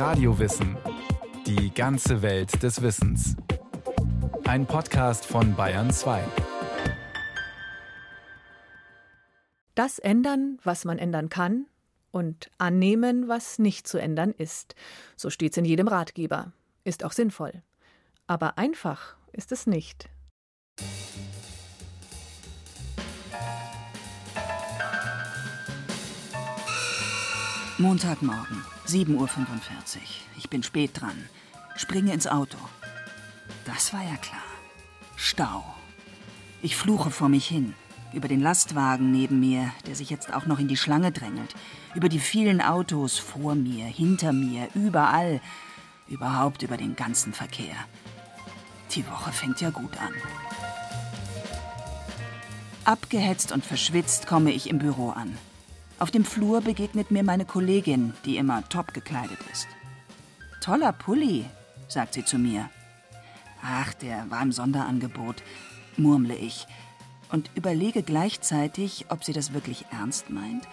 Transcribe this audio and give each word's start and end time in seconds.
Radiowissen. 0.00 0.78
Die 1.46 1.74
ganze 1.74 2.22
Welt 2.22 2.62
des 2.62 2.80
Wissens. 2.80 3.36
Ein 4.46 4.64
Podcast 4.64 5.26
von 5.26 5.54
Bayern 5.54 5.90
2. 5.90 6.24
Das 9.74 9.98
ändern, 9.98 10.58
was 10.64 10.86
man 10.86 10.96
ändern 10.96 11.28
kann, 11.28 11.66
und 12.12 12.50
annehmen, 12.56 13.28
was 13.28 13.58
nicht 13.58 13.86
zu 13.86 13.98
ändern 13.98 14.30
ist. 14.30 14.74
So 15.16 15.28
steht's 15.28 15.58
in 15.58 15.66
jedem 15.66 15.86
Ratgeber. 15.86 16.52
Ist 16.82 17.04
auch 17.04 17.12
sinnvoll. 17.12 17.62
Aber 18.26 18.56
einfach 18.56 19.16
ist 19.32 19.52
es 19.52 19.66
nicht. 19.66 20.08
Montagmorgen, 27.76 28.62
7.45 28.90 29.14
Uhr. 29.14 29.28
Ich 30.36 30.50
bin 30.50 30.64
spät 30.64 31.00
dran. 31.00 31.28
Springe 31.76 32.12
ins 32.12 32.26
Auto. 32.26 32.58
Das 33.64 33.92
war 33.92 34.02
ja 34.02 34.16
klar. 34.16 34.42
Stau. 35.14 35.64
Ich 36.60 36.74
fluche 36.74 37.12
vor 37.12 37.28
mich 37.28 37.46
hin. 37.46 37.74
Über 38.12 38.26
den 38.26 38.40
Lastwagen 38.40 39.12
neben 39.12 39.38
mir, 39.38 39.70
der 39.86 39.94
sich 39.94 40.10
jetzt 40.10 40.34
auch 40.34 40.46
noch 40.46 40.58
in 40.58 40.66
die 40.66 40.76
Schlange 40.76 41.12
drängelt. 41.12 41.54
Über 41.94 42.08
die 42.08 42.18
vielen 42.18 42.60
Autos 42.60 43.16
vor 43.16 43.54
mir, 43.54 43.86
hinter 43.86 44.32
mir, 44.32 44.68
überall. 44.74 45.40
Überhaupt 46.08 46.62
über 46.62 46.76
den 46.76 46.96
ganzen 46.96 47.32
Verkehr. 47.32 47.76
Die 48.96 49.06
Woche 49.06 49.30
fängt 49.30 49.60
ja 49.60 49.70
gut 49.70 49.96
an. 49.98 50.12
Abgehetzt 52.84 53.52
und 53.52 53.64
verschwitzt 53.64 54.26
komme 54.26 54.50
ich 54.50 54.68
im 54.68 54.80
Büro 54.80 55.10
an. 55.10 55.38
Auf 56.00 56.10
dem 56.10 56.24
Flur 56.24 56.62
begegnet 56.62 57.10
mir 57.10 57.22
meine 57.22 57.44
Kollegin, 57.44 58.14
die 58.24 58.38
immer 58.38 58.66
top 58.70 58.94
gekleidet 58.94 59.38
ist. 59.52 59.68
Toller 60.62 60.92
Pulli, 60.92 61.44
sagt 61.88 62.14
sie 62.14 62.24
zu 62.24 62.38
mir. 62.38 62.70
Ach, 63.62 63.92
der 63.92 64.24
war 64.30 64.40
im 64.40 64.50
Sonderangebot, 64.50 65.42
murmle 65.98 66.34
ich 66.34 66.66
und 67.30 67.50
überlege 67.54 68.02
gleichzeitig, 68.02 69.06
ob 69.10 69.24
sie 69.24 69.34
das 69.34 69.52
wirklich 69.52 69.84
ernst 69.90 70.30
meint 70.30 70.66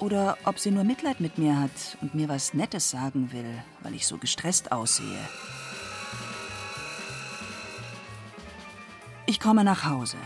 oder 0.00 0.36
ob 0.42 0.58
sie 0.58 0.72
nur 0.72 0.82
Mitleid 0.82 1.20
mit 1.20 1.38
mir 1.38 1.60
hat 1.60 1.96
und 2.00 2.16
mir 2.16 2.28
was 2.28 2.52
Nettes 2.52 2.90
sagen 2.90 3.30
will, 3.30 3.62
weil 3.84 3.94
ich 3.94 4.04
so 4.04 4.18
gestresst 4.18 4.72
aussehe. 4.72 5.28
Ich 9.26 9.38
komme 9.38 9.62
nach 9.62 9.84
Hause. 9.84 10.16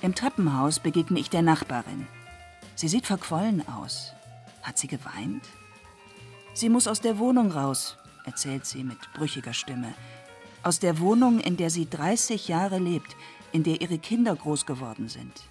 Im 0.00 0.14
Treppenhaus 0.14 0.80
begegne 0.80 1.20
ich 1.20 1.28
der 1.28 1.42
Nachbarin. 1.42 2.06
Sie 2.74 2.88
sieht 2.88 3.06
verquollen 3.06 3.66
aus. 3.68 4.12
Hat 4.62 4.78
sie 4.78 4.88
geweint? 4.88 5.44
Sie 6.54 6.68
muss 6.68 6.86
aus 6.86 7.00
der 7.00 7.18
Wohnung 7.18 7.50
raus, 7.50 7.96
erzählt 8.24 8.66
sie 8.66 8.84
mit 8.84 8.98
brüchiger 9.14 9.54
Stimme. 9.54 9.94
Aus 10.62 10.78
der 10.78 10.98
Wohnung, 10.98 11.40
in 11.40 11.56
der 11.56 11.70
sie 11.70 11.88
30 11.88 12.48
Jahre 12.48 12.78
lebt, 12.78 13.16
in 13.52 13.62
der 13.62 13.80
ihre 13.80 13.98
Kinder 13.98 14.34
groß 14.36 14.66
geworden 14.66 15.08
sind. 15.08 15.42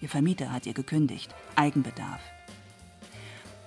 Ihr 0.00 0.08
Vermieter 0.08 0.52
hat 0.52 0.66
ihr 0.66 0.74
gekündigt. 0.74 1.34
Eigenbedarf. 1.56 2.20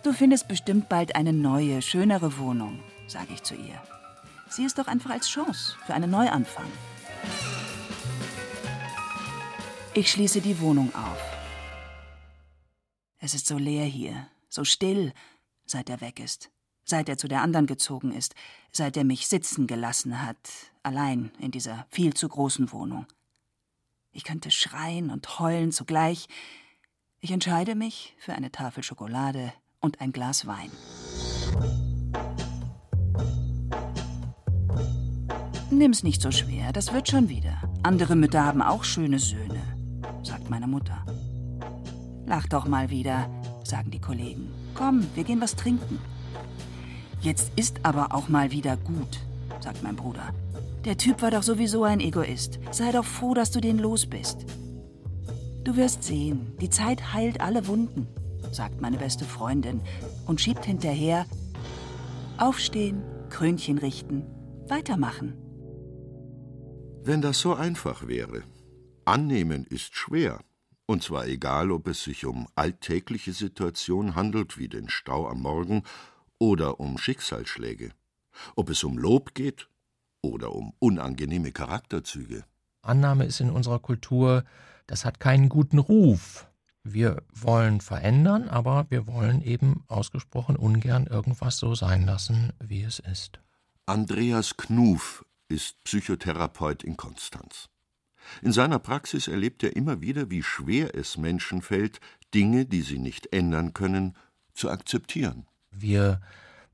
Du 0.04 0.14
findest 0.14 0.48
bestimmt 0.48 0.90
bald 0.90 1.16
eine 1.16 1.34
neue, 1.34 1.82
schönere 1.82 2.38
Wohnung, 2.38 2.80
sage 3.08 3.34
ich 3.34 3.44
zu 3.44 3.54
ihr. 3.54 3.82
Sieh 4.50 4.66
es 4.66 4.74
doch 4.74 4.88
einfach 4.88 5.12
als 5.12 5.30
Chance 5.30 5.76
für 5.86 5.94
einen 5.94 6.10
Neuanfang. 6.10 6.66
Ich 9.94 10.12
schließe 10.12 10.42
die 10.42 10.60
Wohnung 10.60 10.94
auf. 10.96 11.31
Es 13.24 13.36
ist 13.36 13.46
so 13.46 13.60
leer 13.60 13.86
hier, 13.86 14.28
so 14.50 14.64
still, 14.64 15.14
seit 15.68 15.92
er 15.92 16.02
weg 16.02 16.20
ist, 16.20 16.50
seit 16.84 17.08
er 17.08 17.20
zu 17.20 17.28
der 17.28 17.44
anderen 17.44 17.68
gezogen 17.68 18.12
ist, 18.12 18.34
seit 18.72 18.98
er 18.98 19.04
mich 19.04 19.28
sitzen 19.28 19.68
gelassen 19.68 20.26
hat, 20.26 20.50
allein 20.82 21.32
in 21.38 21.52
dieser 21.52 21.86
viel 21.92 22.16
zu 22.16 22.28
großen 22.28 22.72
Wohnung. 22.72 23.06
Ich 24.12 24.24
könnte 24.24 24.50
schreien 24.50 25.12
und 25.12 25.40
heulen 25.40 25.72
zugleich. 25.72 26.28
Ich 27.20 27.30
entscheide 27.30 27.76
mich 27.76 28.16
für 28.18 28.34
eine 28.34 28.52
Tafel 28.52 28.82
Schokolade 28.82 29.54
und 29.82 30.02
ein 30.02 30.14
Glas 30.14 30.48
Wein. 30.48 30.72
Nimm's 35.70 36.02
nicht 36.02 36.24
so 36.24 36.32
schwer, 36.32 36.74
das 36.74 36.92
wird 36.92 37.08
schon 37.08 37.30
wieder. 37.30 37.72
Andere 37.84 38.16
Mütter 38.16 38.44
haben 38.44 38.64
auch 38.64 38.84
schöne 38.84 39.20
Söhne, 39.20 39.62
sagt 40.24 40.50
meine 40.50 40.68
Mutter. 40.68 41.06
Lach 42.32 42.48
doch 42.48 42.66
mal 42.66 42.90
wieder, 42.90 43.30
sagen 43.66 43.92
die 43.92 44.00
Kollegen. 44.00 44.54
Komm, 44.74 45.06
wir 45.16 45.26
gehen 45.26 45.42
was 45.42 45.58
trinken. 45.58 46.00
Jetzt 47.20 47.52
ist 47.58 47.82
aber 47.84 48.16
auch 48.16 48.30
mal 48.30 48.52
wieder 48.52 48.78
gut, 48.78 49.20
sagt 49.60 49.84
mein 49.84 49.98
Bruder. 49.98 50.34
Der 50.86 50.96
Typ 50.96 51.22
war 51.22 51.32
doch 51.32 51.44
sowieso 51.44 51.84
ein 51.84 52.00
Egoist. 52.00 52.62
Sei 52.72 52.94
doch 52.94 53.04
froh, 53.04 53.34
dass 53.34 53.52
du 53.52 53.60
den 53.60 53.80
los 53.80 54.06
bist. 54.06 54.46
Du 55.66 55.76
wirst 55.76 56.04
sehen, 56.06 56.56
die 56.62 56.70
Zeit 56.70 57.14
heilt 57.14 57.42
alle 57.42 57.68
Wunden, 57.68 58.08
sagt 58.54 58.80
meine 58.80 58.98
beste 58.98 59.26
Freundin 59.26 59.82
und 60.26 60.40
schiebt 60.40 60.64
hinterher 60.64 61.26
Aufstehen, 62.38 63.04
Krönchen 63.30 63.78
richten, 63.78 64.24
weitermachen. 64.70 65.34
Wenn 67.04 67.22
das 67.22 67.42
so 67.42 67.56
einfach 67.56 68.08
wäre. 68.08 68.44
Annehmen 69.04 69.66
ist 69.66 69.98
schwer. 69.98 70.40
Und 70.92 71.04
zwar 71.04 71.26
egal, 71.26 71.72
ob 71.72 71.88
es 71.88 72.04
sich 72.04 72.26
um 72.26 72.50
alltägliche 72.56 73.32
Situationen 73.32 74.14
handelt, 74.14 74.58
wie 74.58 74.68
den 74.68 74.90
Stau 74.90 75.26
am 75.30 75.40
Morgen, 75.42 75.84
oder 76.38 76.82
um 76.82 76.98
Schicksalsschläge. 76.98 77.94
Ob 78.58 78.70
es 78.70 78.84
um 78.84 78.98
Lob 78.98 79.34
geht 79.34 79.70
oder 80.22 80.54
um 80.54 80.74
unangenehme 80.80 81.54
Charakterzüge. 81.54 82.44
Annahme 82.82 83.24
ist 83.24 83.40
in 83.40 83.52
unserer 83.52 83.80
Kultur, 83.80 84.44
das 84.86 85.06
hat 85.06 85.22
keinen 85.22 85.48
guten 85.48 85.80
Ruf. 85.80 86.52
Wir 86.84 87.24
wollen 87.32 87.80
verändern, 87.80 88.50
aber 88.50 88.88
wir 88.90 89.08
wollen 89.08 89.42
eben 89.44 89.86
ausgesprochen 89.88 90.58
ungern 90.58 91.08
irgendwas 91.08 91.58
so 91.58 91.74
sein 91.74 92.06
lassen, 92.06 92.52
wie 92.60 92.84
es 92.84 93.00
ist. 93.00 93.40
Andreas 93.86 94.58
Knuf 94.58 95.24
ist 95.48 95.82
Psychotherapeut 95.86 96.84
in 96.84 96.98
Konstanz. 96.98 97.71
In 98.42 98.52
seiner 98.52 98.80
Praxis 98.80 99.28
erlebt 99.28 99.64
er 99.64 99.76
immer 99.76 100.02
wieder, 100.02 100.30
wie 100.30 100.44
schwer 100.44 100.96
es 100.96 101.18
Menschen 101.18 101.62
fällt, 101.62 102.00
Dinge, 102.34 102.66
die 102.66 102.82
sie 102.82 103.00
nicht 103.00 103.34
ändern 103.34 103.74
können, 103.74 104.16
zu 104.54 104.70
akzeptieren. 104.70 105.46
Wir 105.72 106.22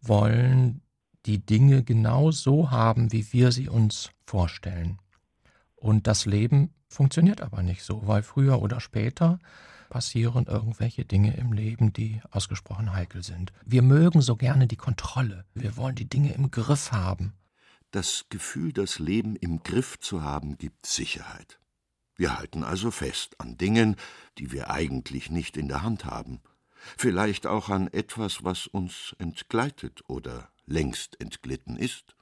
wollen 0.01 0.81
die 1.25 1.45
Dinge 1.45 1.83
genau 1.83 2.31
so 2.31 2.71
haben, 2.71 3.11
wie 3.11 3.31
wir 3.33 3.51
sie 3.51 3.69
uns 3.69 4.11
vorstellen. 4.25 4.99
Und 5.75 6.07
das 6.07 6.25
Leben 6.25 6.73
funktioniert 6.87 7.41
aber 7.41 7.61
nicht 7.61 7.83
so, 7.83 8.07
weil 8.07 8.23
früher 8.23 8.61
oder 8.61 8.79
später 8.79 9.39
passieren 9.89 10.45
irgendwelche 10.45 11.05
Dinge 11.05 11.35
im 11.37 11.53
Leben, 11.53 11.93
die 11.93 12.21
ausgesprochen 12.31 12.93
heikel 12.93 13.23
sind. 13.23 13.53
Wir 13.65 13.81
mögen 13.81 14.21
so 14.21 14.35
gerne 14.35 14.67
die 14.67 14.75
Kontrolle. 14.75 15.45
Wir 15.53 15.77
wollen 15.77 15.95
die 15.95 16.09
Dinge 16.09 16.33
im 16.33 16.51
Griff 16.51 16.91
haben. 16.91 17.33
Das 17.91 18.25
Gefühl, 18.29 18.73
das 18.73 18.99
Leben 18.99 19.35
im 19.35 19.63
Griff 19.63 19.97
zu 19.99 20.21
haben, 20.21 20.57
gibt 20.57 20.85
Sicherheit. 20.85 21.59
Wir 22.15 22.37
halten 22.37 22.63
also 22.63 22.91
fest 22.91 23.39
an 23.39 23.57
Dingen, 23.57 23.95
die 24.37 24.51
wir 24.51 24.71
eigentlich 24.71 25.29
nicht 25.29 25.55
in 25.55 25.67
der 25.67 25.83
Hand 25.83 26.05
haben, 26.05 26.41
vielleicht 26.97 27.47
auch 27.47 27.69
an 27.69 27.87
etwas, 27.87 28.43
was 28.43 28.67
uns 28.67 29.15
entgleitet 29.19 30.01
oder 30.07 30.51
längst 30.65 31.19
entglitten 31.21 31.77
ist. 31.77 32.15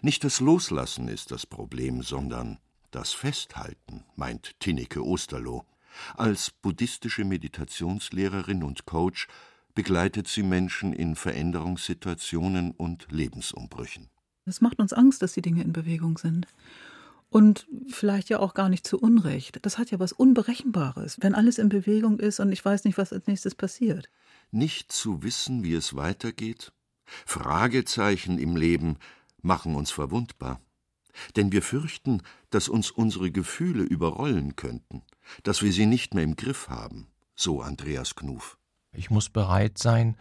Nicht 0.00 0.24
das 0.24 0.40
Loslassen 0.40 1.08
ist 1.08 1.30
das 1.30 1.46
Problem, 1.46 2.02
sondern 2.02 2.58
das 2.90 3.12
Festhalten, 3.12 4.04
meint 4.14 4.58
Tinneke 4.60 5.04
Osterloh. 5.04 5.66
Als 6.16 6.50
buddhistische 6.50 7.24
Meditationslehrerin 7.24 8.62
und 8.62 8.86
Coach 8.86 9.28
begleitet 9.74 10.28
sie 10.28 10.42
Menschen 10.42 10.92
in 10.92 11.16
Veränderungssituationen 11.16 12.70
und 12.70 13.06
Lebensumbrüchen. 13.10 14.08
Es 14.46 14.60
macht 14.60 14.78
uns 14.78 14.92
Angst, 14.92 15.22
dass 15.22 15.32
die 15.32 15.42
Dinge 15.42 15.62
in 15.62 15.72
Bewegung 15.72 16.18
sind. 16.18 16.46
Und 17.28 17.66
vielleicht 17.88 18.28
ja 18.28 18.38
auch 18.38 18.54
gar 18.54 18.68
nicht 18.68 18.86
zu 18.86 18.98
Unrecht. 18.98 19.58
Das 19.62 19.78
hat 19.78 19.90
ja 19.90 19.98
was 19.98 20.12
Unberechenbares, 20.12 21.18
wenn 21.20 21.34
alles 21.34 21.58
in 21.58 21.68
Bewegung 21.68 22.20
ist 22.20 22.38
und 22.38 22.52
ich 22.52 22.64
weiß 22.64 22.84
nicht, 22.84 22.96
was 22.96 23.12
als 23.12 23.26
nächstes 23.26 23.56
passiert. 23.56 24.08
Nicht 24.52 24.92
zu 24.92 25.24
wissen, 25.24 25.64
wie 25.64 25.74
es 25.74 25.96
weitergeht? 25.96 26.72
Fragezeichen 27.04 28.38
im 28.38 28.56
Leben 28.56 28.96
machen 29.42 29.74
uns 29.74 29.90
verwundbar. 29.90 30.60
Denn 31.34 31.50
wir 31.50 31.62
fürchten, 31.62 32.22
dass 32.50 32.68
uns 32.68 32.90
unsere 32.90 33.30
Gefühle 33.30 33.82
überrollen 33.82 34.54
könnten, 34.54 35.02
dass 35.42 35.62
wir 35.62 35.72
sie 35.72 35.86
nicht 35.86 36.14
mehr 36.14 36.24
im 36.24 36.36
Griff 36.36 36.68
haben, 36.68 37.08
so 37.34 37.60
Andreas 37.60 38.14
Knuf. 38.14 38.58
Ich 38.92 39.10
muss 39.10 39.30
bereit 39.30 39.78
sein, 39.78 40.16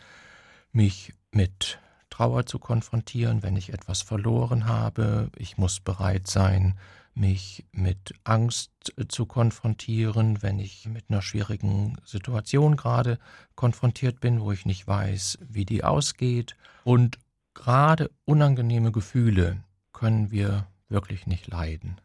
mich 0.72 1.14
mit 1.32 1.80
Trauer 2.16 2.46
zu 2.46 2.60
konfrontieren, 2.60 3.44
wenn 3.44 3.58
ich 3.58 3.74
etwas 3.74 4.02
verloren 4.02 4.68
habe. 4.68 5.30
Ich 5.36 5.58
muss 5.58 5.82
bereit 5.82 6.28
sein, 6.28 6.80
mich 7.14 7.66
mit 7.74 8.14
Angst 8.24 8.72
zu 9.10 9.26
konfrontieren, 9.26 10.42
wenn 10.42 10.60
ich 10.60 10.88
mit 10.88 11.10
einer 11.10 11.22
schwierigen 11.22 11.98
Situation 12.06 12.78
gerade 12.78 13.20
konfrontiert 13.56 14.22
bin, 14.22 14.40
wo 14.40 14.54
ich 14.54 14.66
nicht 14.66 14.88
weiß, 14.88 15.40
wie 15.46 15.66
die 15.66 15.84
ausgeht. 15.84 16.56
Und 16.86 17.20
gerade 17.54 18.10
unangenehme 18.24 18.94
Gefühle 18.94 19.58
können 19.92 20.32
wir 20.32 20.68
wirklich 20.88 21.28
nicht 21.28 21.48
leiden. 21.48 22.00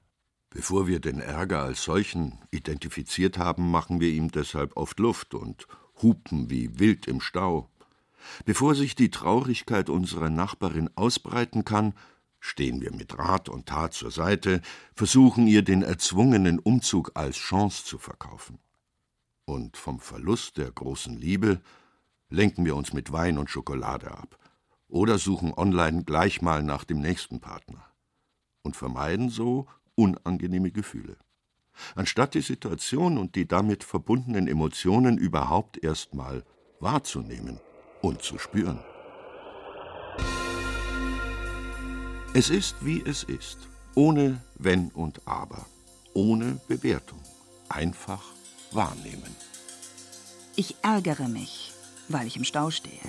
Bevor 0.53 0.89
wir 0.89 0.99
den 0.99 1.21
Ärger 1.21 1.63
als 1.63 1.85
solchen 1.85 2.39
identifiziert 2.51 3.39
haben, 3.39 3.71
machen 3.71 4.01
wir 4.01 4.09
ihm 4.09 4.33
deshalb 4.33 4.77
oft 4.77 4.99
Luft 4.99 5.35
und 5.35 5.69
hupen 6.03 6.51
wie 6.51 6.81
wild 6.81 7.06
im 7.06 7.21
Stau. 7.21 7.69
Bevor 8.44 8.75
sich 8.75 8.94
die 8.94 9.11
Traurigkeit 9.11 9.88
unserer 9.88 10.31
Nachbarin 10.31 10.90
ausbreiten 10.96 11.64
kann, 11.64 11.94
stehen 12.38 12.81
wir 12.81 12.93
mit 12.93 13.19
Rat 13.19 13.49
und 13.49 13.67
Tat 13.67 13.93
zur 13.93 14.11
Seite, 14.11 14.61
versuchen 14.94 15.46
ihr 15.46 15.62
den 15.62 15.82
erzwungenen 15.82 16.58
Umzug 16.58 17.12
als 17.14 17.37
Chance 17.37 17.84
zu 17.84 17.99
verkaufen. 17.99 18.58
Und 19.44 19.76
vom 19.76 20.00
Verlust 20.00 20.56
der 20.56 20.70
großen 20.70 21.17
Liebe 21.17 21.61
lenken 22.28 22.64
wir 22.64 22.76
uns 22.76 22.93
mit 22.93 23.12
Wein 23.12 23.38
und 23.38 23.50
Schokolade 23.50 24.11
ab 24.11 24.38
oder 24.88 25.19
suchen 25.19 25.52
online 25.55 26.05
gleich 26.05 26.43
mal 26.43 26.62
nach 26.62 26.84
dem 26.84 27.00
nächsten 27.00 27.40
Partner 27.40 27.84
und 28.62 28.76
vermeiden 28.76 29.28
so 29.28 29.67
unangenehme 29.94 30.70
Gefühle. 30.70 31.17
Anstatt 31.94 32.34
die 32.34 32.43
Situation 32.43 33.19
und 33.19 33.34
die 33.34 33.46
damit 33.46 33.84
verbundenen 33.84 34.49
Emotionen 34.49 35.19
überhaupt 35.19 35.82
erst 35.82 36.14
mal 36.14 36.44
wahrzunehmen 36.78 37.61
und 38.02 38.23
zu 38.23 38.38
spüren. 38.38 38.79
Es 42.32 42.49
ist, 42.49 42.76
wie 42.85 43.02
es 43.05 43.25
ist, 43.25 43.58
ohne 43.94 44.41
Wenn 44.55 44.88
und 44.91 45.20
Aber, 45.26 45.67
ohne 46.14 46.61
Bewertung, 46.69 47.19
einfach 47.69 48.23
wahrnehmen. 48.73 49.35
Ich 50.55 50.76
ärgere 50.82 51.29
mich, 51.29 51.73
weil 52.08 52.26
ich 52.26 52.37
im 52.37 52.44
Stau 52.44 52.70
stehe. 52.70 53.00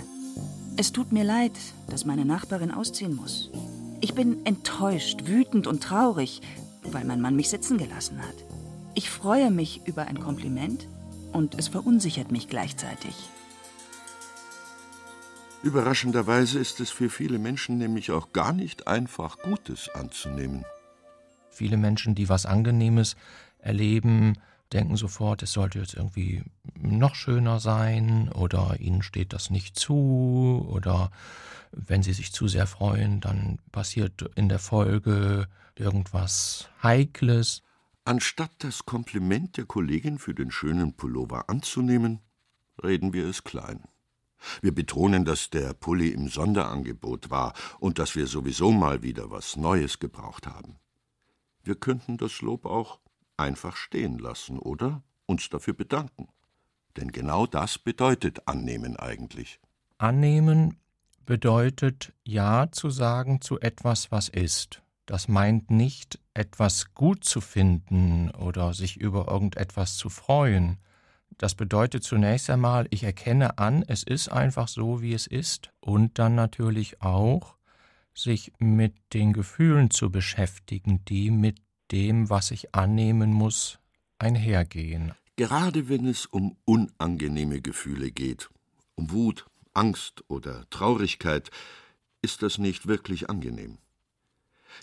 Es 0.77 0.91
tut 0.91 1.11
mir 1.11 1.23
leid, 1.23 1.51
dass 1.87 2.05
meine 2.05 2.25
Nachbarin 2.25 2.71
ausziehen 2.71 3.15
muss. 3.15 3.51
Ich 3.99 4.15
bin 4.15 4.45
enttäuscht, 4.45 5.27
wütend 5.27 5.67
und 5.67 5.83
traurig, 5.83 6.41
weil 6.83 7.05
mein 7.05 7.21
Mann 7.21 7.35
mich 7.35 7.49
sitzen 7.49 7.77
gelassen 7.77 8.19
hat. 8.19 8.35
Ich 8.95 9.09
freue 9.09 9.51
mich 9.51 9.81
über 9.85 10.05
ein 10.07 10.19
Kompliment 10.19 10.87
und 11.31 11.59
es 11.59 11.67
verunsichert 11.67 12.31
mich 12.31 12.47
gleichzeitig. 12.47 13.13
Überraschenderweise 15.63 16.57
ist 16.57 16.79
es 16.79 16.89
für 16.89 17.09
viele 17.09 17.37
Menschen 17.37 17.77
nämlich 17.77 18.09
auch 18.09 18.33
gar 18.33 18.51
nicht 18.51 18.87
einfach, 18.87 19.37
Gutes 19.39 19.89
anzunehmen. 19.89 20.65
Viele 21.51 21.77
Menschen, 21.77 22.15
die 22.15 22.29
was 22.29 22.47
Angenehmes 22.47 23.15
erleben, 23.59 24.37
denken 24.73 24.97
sofort, 24.97 25.43
es 25.43 25.51
sollte 25.51 25.77
jetzt 25.77 25.93
irgendwie 25.93 26.43
noch 26.73 27.13
schöner 27.13 27.59
sein 27.59 28.29
oder 28.29 28.79
ihnen 28.79 29.03
steht 29.03 29.33
das 29.33 29.51
nicht 29.51 29.77
zu 29.77 30.65
oder 30.67 31.11
wenn 31.71 32.01
sie 32.01 32.13
sich 32.13 32.33
zu 32.33 32.47
sehr 32.47 32.65
freuen, 32.65 33.21
dann 33.21 33.59
passiert 33.71 34.31
in 34.35 34.49
der 34.49 34.59
Folge 34.59 35.47
irgendwas 35.75 36.69
Heikles. 36.81 37.61
Anstatt 38.03 38.51
das 38.59 38.87
Kompliment 38.87 39.57
der 39.57 39.65
Kollegin 39.65 40.17
für 40.17 40.33
den 40.33 40.49
schönen 40.49 40.95
Pullover 40.95 41.49
anzunehmen, 41.49 42.19
reden 42.81 43.13
wir 43.13 43.27
es 43.27 43.43
klein. 43.43 43.83
Wir 44.61 44.73
betonen, 44.73 45.25
dass 45.25 45.49
der 45.49 45.73
Pulli 45.73 46.09
im 46.09 46.27
Sonderangebot 46.27 47.29
war 47.29 47.53
und 47.79 47.99
dass 47.99 48.15
wir 48.15 48.27
sowieso 48.27 48.71
mal 48.71 49.03
wieder 49.03 49.31
was 49.31 49.55
Neues 49.55 49.99
gebraucht 49.99 50.47
haben. 50.47 50.77
Wir 51.63 51.75
könnten 51.75 52.17
das 52.17 52.41
Lob 52.41 52.65
auch 52.65 52.99
einfach 53.38 53.75
stehen 53.75 54.17
lassen 54.17 54.57
oder 54.57 55.03
uns 55.25 55.49
dafür 55.49 55.73
bedanken. 55.73 56.27
Denn 56.97 57.11
genau 57.11 57.45
das 57.45 57.77
bedeutet 57.77 58.47
annehmen 58.47 58.97
eigentlich. 58.97 59.59
Annehmen 59.97 60.77
bedeutet 61.25 62.13
Ja 62.23 62.71
zu 62.71 62.89
sagen 62.89 63.41
zu 63.41 63.59
etwas, 63.59 64.11
was 64.11 64.27
ist. 64.27 64.81
Das 65.05 65.27
meint 65.27 65.71
nicht, 65.71 66.19
etwas 66.33 66.94
gut 66.94 67.23
zu 67.23 67.41
finden 67.41 68.31
oder 68.31 68.73
sich 68.73 68.97
über 68.97 69.27
irgendetwas 69.27 69.97
zu 69.97 70.09
freuen. 70.09 70.77
Das 71.38 71.56
bedeutet 71.56 72.04
zunächst 72.04 72.50
einmal, 72.50 72.88
ich 72.92 73.04
erkenne 73.04 73.57
an, 73.57 73.83
es 73.88 74.04
ist 74.04 74.30
einfach 74.30 74.68
so, 74.68 75.01
wie 75.01 75.13
es 75.13 75.28
ist, 75.28 75.72
und 75.80 76.19
dann 76.19 76.36
natürlich 76.36 77.01
auch, 77.01 77.56
sich 78.13 78.51
mit 78.60 78.94
den 79.13 79.33
Gefühlen 79.33 79.89
zu 79.89 80.12
beschäftigen, 80.12 81.04
die 81.06 81.31
mit 81.31 81.60
dem, 81.92 82.30
was 82.30 82.51
ich 82.51 82.75
annehmen 82.75 83.33
muss, 83.33 83.80
einhergehen. 84.19 85.13
Gerade 85.36 85.89
wenn 85.89 86.06
es 86.06 86.25
um 86.25 86.57
unangenehme 86.66 87.62
Gefühle 87.62 88.12
geht, 88.12 88.50
um 88.95 89.12
Wut, 89.12 89.45
Angst 89.74 90.24
oder 90.28 90.69
Traurigkeit, 90.69 91.50
ist 92.22 92.44
das 92.44 92.57
nicht 92.57 92.88
wirklich 92.88 93.30
angenehm. 93.30 93.78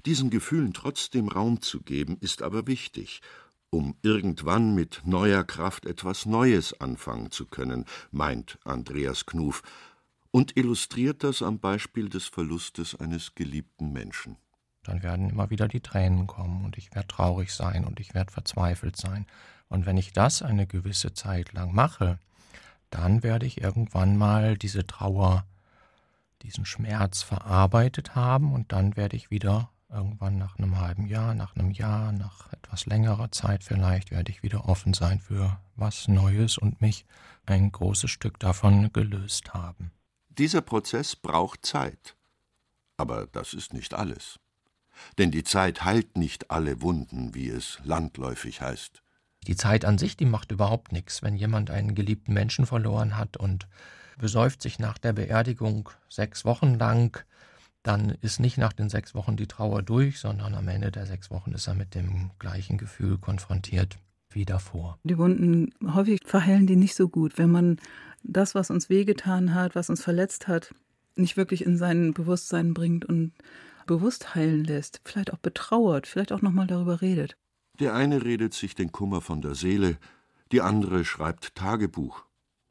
Diesen 0.06 0.30
Gefühlen 0.30 0.72
trotzdem 0.74 1.28
Raum 1.28 1.62
zu 1.62 1.80
geben, 1.80 2.18
ist 2.20 2.42
aber 2.42 2.66
wichtig, 2.66 3.20
um 3.70 3.96
irgendwann 4.02 4.74
mit 4.74 5.02
neuer 5.04 5.44
Kraft 5.44 5.86
etwas 5.86 6.26
Neues 6.26 6.80
anfangen 6.80 7.30
zu 7.30 7.46
können, 7.46 7.84
meint 8.10 8.58
Andreas 8.64 9.26
Knuf 9.26 9.62
und 10.30 10.56
illustriert 10.56 11.24
das 11.24 11.42
am 11.42 11.58
Beispiel 11.58 12.08
des 12.08 12.26
Verlustes 12.26 12.94
eines 12.98 13.34
geliebten 13.34 13.92
Menschen. 13.92 14.36
Dann 14.84 15.02
werden 15.02 15.30
immer 15.30 15.50
wieder 15.50 15.68
die 15.68 15.80
Tränen 15.80 16.26
kommen 16.26 16.64
und 16.64 16.78
ich 16.78 16.94
werde 16.94 17.08
traurig 17.08 17.52
sein 17.52 17.84
und 17.84 18.00
ich 18.00 18.14
werde 18.14 18.32
verzweifelt 18.32 18.96
sein. 18.96 19.26
Und 19.68 19.84
wenn 19.84 19.98
ich 19.98 20.12
das 20.12 20.42
eine 20.42 20.66
gewisse 20.66 21.12
Zeit 21.12 21.52
lang 21.52 21.74
mache, 21.74 22.18
dann 22.90 23.22
werde 23.22 23.44
ich 23.44 23.60
irgendwann 23.60 24.16
mal 24.16 24.56
diese 24.56 24.86
Trauer, 24.86 25.44
diesen 26.42 26.64
Schmerz 26.64 27.22
verarbeitet 27.22 28.14
haben 28.14 28.52
und 28.52 28.72
dann 28.72 28.96
werde 28.96 29.16
ich 29.16 29.30
wieder 29.30 29.70
irgendwann 29.90 30.38
nach 30.38 30.58
einem 30.58 30.78
halben 30.78 31.06
Jahr, 31.06 31.34
nach 31.34 31.56
einem 31.56 31.70
Jahr, 31.70 32.12
nach 32.12 32.52
etwas 32.52 32.86
längerer 32.86 33.30
Zeit 33.30 33.64
vielleicht, 33.64 34.10
werde 34.10 34.30
ich 34.30 34.42
wieder 34.42 34.68
offen 34.68 34.94
sein 34.94 35.20
für 35.20 35.58
was 35.76 36.08
Neues 36.08 36.58
und 36.58 36.80
mich 36.80 37.06
ein 37.46 37.72
großes 37.72 38.10
Stück 38.10 38.38
davon 38.38 38.92
gelöst 38.92 39.54
haben. 39.54 39.92
Dieser 40.28 40.60
Prozess 40.60 41.16
braucht 41.16 41.64
Zeit. 41.64 42.16
Aber 42.96 43.26
das 43.26 43.54
ist 43.54 43.72
nicht 43.72 43.94
alles. 43.94 44.38
Denn 45.16 45.30
die 45.30 45.44
Zeit 45.44 45.84
heilt 45.84 46.16
nicht 46.16 46.50
alle 46.50 46.82
Wunden, 46.82 47.34
wie 47.34 47.48
es 47.48 47.78
landläufig 47.84 48.60
heißt. 48.60 49.02
Die 49.46 49.56
Zeit 49.56 49.84
an 49.84 49.98
sich, 49.98 50.16
die 50.16 50.26
macht 50.26 50.50
überhaupt 50.50 50.92
nichts. 50.92 51.22
Wenn 51.22 51.36
jemand 51.36 51.70
einen 51.70 51.94
geliebten 51.94 52.34
Menschen 52.34 52.66
verloren 52.66 53.16
hat 53.16 53.36
und 53.36 53.68
besäuft 54.18 54.60
sich 54.60 54.78
nach 54.78 54.98
der 54.98 55.12
Beerdigung 55.12 55.90
sechs 56.08 56.44
Wochen 56.44 56.74
lang, 56.74 57.24
dann 57.88 58.10
ist 58.20 58.38
nicht 58.38 58.58
nach 58.58 58.74
den 58.74 58.90
sechs 58.90 59.14
Wochen 59.14 59.36
die 59.36 59.46
Trauer 59.46 59.82
durch, 59.82 60.20
sondern 60.20 60.54
am 60.54 60.68
Ende 60.68 60.92
der 60.92 61.06
sechs 61.06 61.30
Wochen 61.30 61.52
ist 61.52 61.66
er 61.66 61.74
mit 61.74 61.94
dem 61.94 62.30
gleichen 62.38 62.76
Gefühl 62.76 63.16
konfrontiert 63.16 63.96
wie 64.30 64.44
davor. 64.44 64.98
Die 65.04 65.16
Wunden, 65.16 65.72
häufig 65.94 66.20
verheilen 66.26 66.66
die 66.66 66.76
nicht 66.76 66.94
so 66.94 67.08
gut, 67.08 67.38
wenn 67.38 67.50
man 67.50 67.78
das, 68.22 68.54
was 68.54 68.70
uns 68.70 68.90
wehgetan 68.90 69.54
hat, 69.54 69.74
was 69.74 69.88
uns 69.88 70.02
verletzt 70.02 70.48
hat, 70.48 70.74
nicht 71.16 71.38
wirklich 71.38 71.64
in 71.64 71.78
sein 71.78 72.12
Bewusstsein 72.12 72.74
bringt 72.74 73.06
und 73.06 73.32
bewusst 73.86 74.34
heilen 74.34 74.64
lässt, 74.64 75.00
vielleicht 75.06 75.32
auch 75.32 75.38
betrauert, 75.38 76.06
vielleicht 76.06 76.32
auch 76.32 76.42
nochmal 76.42 76.66
darüber 76.66 77.00
redet. 77.00 77.38
Der 77.80 77.94
eine 77.94 78.22
redet 78.22 78.52
sich 78.52 78.74
den 78.74 78.92
Kummer 78.92 79.22
von 79.22 79.40
der 79.40 79.54
Seele, 79.54 79.96
die 80.52 80.60
andere 80.60 81.06
schreibt 81.06 81.54
Tagebuch, 81.54 82.26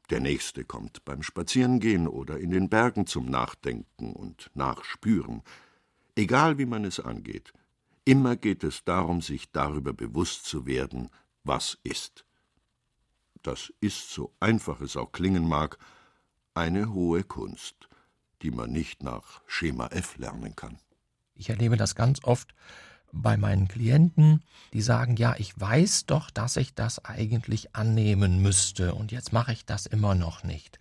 der 0.10 0.20
nächste 0.22 0.64
kommt 0.64 1.04
beim 1.06 1.22
Spazierengehen 1.22 2.08
oder 2.08 2.40
in 2.40 2.50
den 2.50 2.70
Bergen 2.70 3.08
zum 3.08 3.30
Nachdenken 3.30 4.14
und 4.14 4.50
Nachspüren. 4.54 5.44
Egal 6.16 6.58
wie 6.58 6.66
man 6.66 6.86
es 6.86 7.00
angeht, 7.00 7.54
immer 8.06 8.36
geht 8.36 8.64
es 8.64 8.84
darum, 8.86 9.22
sich 9.22 9.52
darüber 9.52 9.94
bewusst 9.94 10.46
zu 10.46 10.66
werden, 10.66 11.10
was 11.44 11.78
ist. 11.84 12.26
Das 13.44 13.74
ist, 13.82 14.10
so 14.10 14.34
einfach 14.40 14.82
es 14.82 14.96
auch 14.96 15.12
klingen 15.12 15.48
mag, 15.48 15.78
eine 16.54 16.94
hohe 16.94 17.24
Kunst, 17.24 17.90
die 18.42 18.52
man 18.52 18.72
nicht 18.72 19.04
nach 19.04 19.42
Schema 19.46 19.88
F 19.88 20.18
lernen 20.18 20.56
kann. 20.56 20.80
Ich 21.36 21.50
erlebe 21.50 21.78
das 21.78 21.96
ganz 21.96 22.24
oft 22.24 22.56
bei 23.12 23.38
meinen 23.38 23.68
Klienten, 23.68 24.44
die 24.74 24.82
sagen, 24.82 25.16
ja, 25.16 25.36
ich 25.38 25.60
weiß 25.60 26.06
doch, 26.06 26.30
dass 26.30 26.58
ich 26.58 26.74
das 26.76 27.04
eigentlich 27.04 27.76
annehmen 27.76 28.42
müsste 28.42 28.94
und 28.94 29.12
jetzt 29.12 29.34
mache 29.34 29.54
ich 29.54 29.66
das 29.66 29.86
immer 29.86 30.16
noch 30.16 30.44
nicht. 30.44 30.80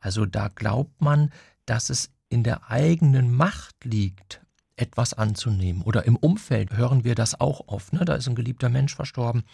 Also 0.00 0.26
da 0.26 0.48
glaubt 0.48 1.00
man, 1.00 1.30
dass 1.66 1.90
es 1.90 2.10
in 2.28 2.42
der 2.42 2.70
eigenen 2.70 3.32
Macht 3.32 3.84
liegt, 3.84 4.40
etwas 4.76 5.14
anzunehmen. 5.14 5.82
Oder 5.82 6.04
im 6.04 6.16
Umfeld 6.16 6.76
hören 6.76 7.04
wir 7.04 7.14
das 7.14 7.40
auch 7.40 7.68
oft. 7.68 7.92
Ne? 7.92 8.04
Da 8.04 8.14
ist 8.14 8.26
ein 8.28 8.34
geliebter 8.34 8.68
Mensch 8.68 8.94
verstorben 8.94 9.44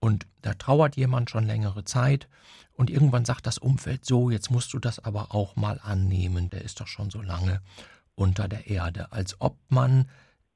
und 0.00 0.26
da 0.42 0.54
trauert 0.54 0.96
jemand 0.96 1.30
schon 1.30 1.44
längere 1.44 1.84
Zeit 1.84 2.28
und 2.72 2.90
irgendwann 2.90 3.24
sagt 3.24 3.46
das 3.46 3.58
Umfeld 3.58 4.04
so, 4.04 4.30
jetzt 4.30 4.50
musst 4.50 4.72
du 4.74 4.78
das 4.78 4.98
aber 4.98 5.34
auch 5.34 5.56
mal 5.56 5.80
annehmen, 5.82 6.50
der 6.50 6.62
ist 6.62 6.80
doch 6.80 6.86
schon 6.86 7.10
so 7.10 7.22
lange 7.22 7.60
unter 8.14 8.48
der 8.48 8.66
Erde, 8.66 9.12
als 9.12 9.40
ob 9.40 9.58
man 9.68 10.08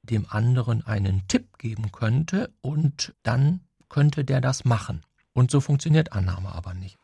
dem 0.03 0.25
anderen 0.29 0.85
einen 0.85 1.27
Tipp 1.27 1.57
geben 1.57 1.91
könnte 1.91 2.53
und 2.61 3.13
dann 3.23 3.61
könnte 3.89 4.23
der 4.23 4.41
das 4.41 4.65
machen. 4.65 5.03
Und 5.33 5.51
so 5.51 5.61
funktioniert 5.61 6.13
Annahme 6.13 6.53
aber 6.53 6.73
nicht. 6.73 6.97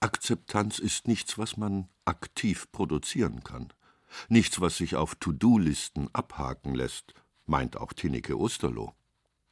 Akzeptanz 0.00 0.78
ist 0.78 1.06
nichts, 1.06 1.38
was 1.38 1.56
man 1.56 1.88
aktiv 2.04 2.70
produzieren 2.72 3.44
kann. 3.44 3.72
Nichts, 4.28 4.60
was 4.60 4.76
sich 4.76 4.96
auf 4.96 5.14
To-Do-Listen 5.14 6.08
abhaken 6.12 6.74
lässt, 6.74 7.14
meint 7.46 7.76
auch 7.76 7.92
Tinneke 7.92 8.38
Osterloh. 8.38 8.92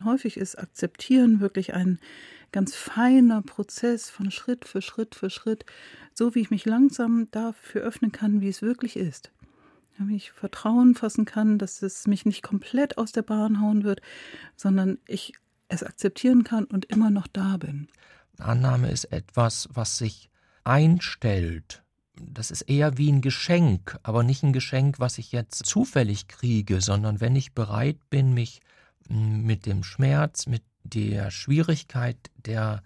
Häufig 0.05 0.37
ist 0.37 0.59
Akzeptieren 0.59 1.41
wirklich 1.41 1.75
ein 1.75 1.99
ganz 2.53 2.75
feiner 2.75 3.43
Prozess 3.43 4.11
von 4.11 4.31
Schritt 4.31 4.65
für 4.65 4.83
Schritt 4.83 5.15
für 5.15 5.31
Schritt, 5.31 5.65
so 6.15 6.35
wie 6.35 6.41
ich 6.41 6.51
mich 6.51 6.65
langsam 6.65 7.31
dafür 7.31 7.83
öffnen 7.83 8.11
kann, 8.11 8.41
wie 8.41 8.49
es 8.49 8.63
wirklich 8.63 8.97
ist. 8.97 9.31
Wie 10.03 10.17
ich 10.17 10.33
Vertrauen 10.33 10.95
fassen 10.95 11.27
kann, 11.27 11.59
dass 11.59 11.83
es 11.83 12.07
mich 12.07 12.25
nicht 12.25 12.43
komplett 12.43 12.97
aus 12.97 13.13
der 13.13 13.23
Bahn 13.23 13.61
hauen 13.61 13.85
wird, 13.85 14.01
sondern 14.57 14.99
ich 15.07 15.35
es 15.69 15.83
akzeptieren 15.83 16.43
kann 16.43 16.65
und 16.65 16.87
immer 16.87 17.11
noch 17.11 17.27
da 17.27 17.59
bin. 17.59 17.89
Annahme 18.39 18.91
ist 18.91 19.05
etwas, 19.13 19.69
was 19.73 19.99
sich 19.99 20.31
einstellt. 20.65 21.83
Das 22.19 22.51
ist 22.51 22.63
eher 22.63 22.97
wie 22.97 23.11
ein 23.11 23.21
Geschenk, 23.21 23.99
aber 24.03 24.23
nicht 24.23 24.43
ein 24.43 24.53
Geschenk, 24.53 25.01
was 25.01 25.19
ich 25.19 25.33
jetzt 25.33 25.67
zufällig 25.67 26.29
kriege, 26.29 26.81
sondern 26.81 27.21
wenn 27.21 27.37
ich 27.37 27.53
bereit 27.53 27.99
bin, 28.09 28.33
mich 28.33 28.61
mit 29.09 29.67
dem 29.67 29.83
Schmerz, 29.83 30.47
mit 30.47 30.63
der 30.83 31.31
Schwierigkeit 31.31 32.17
der 32.47 32.83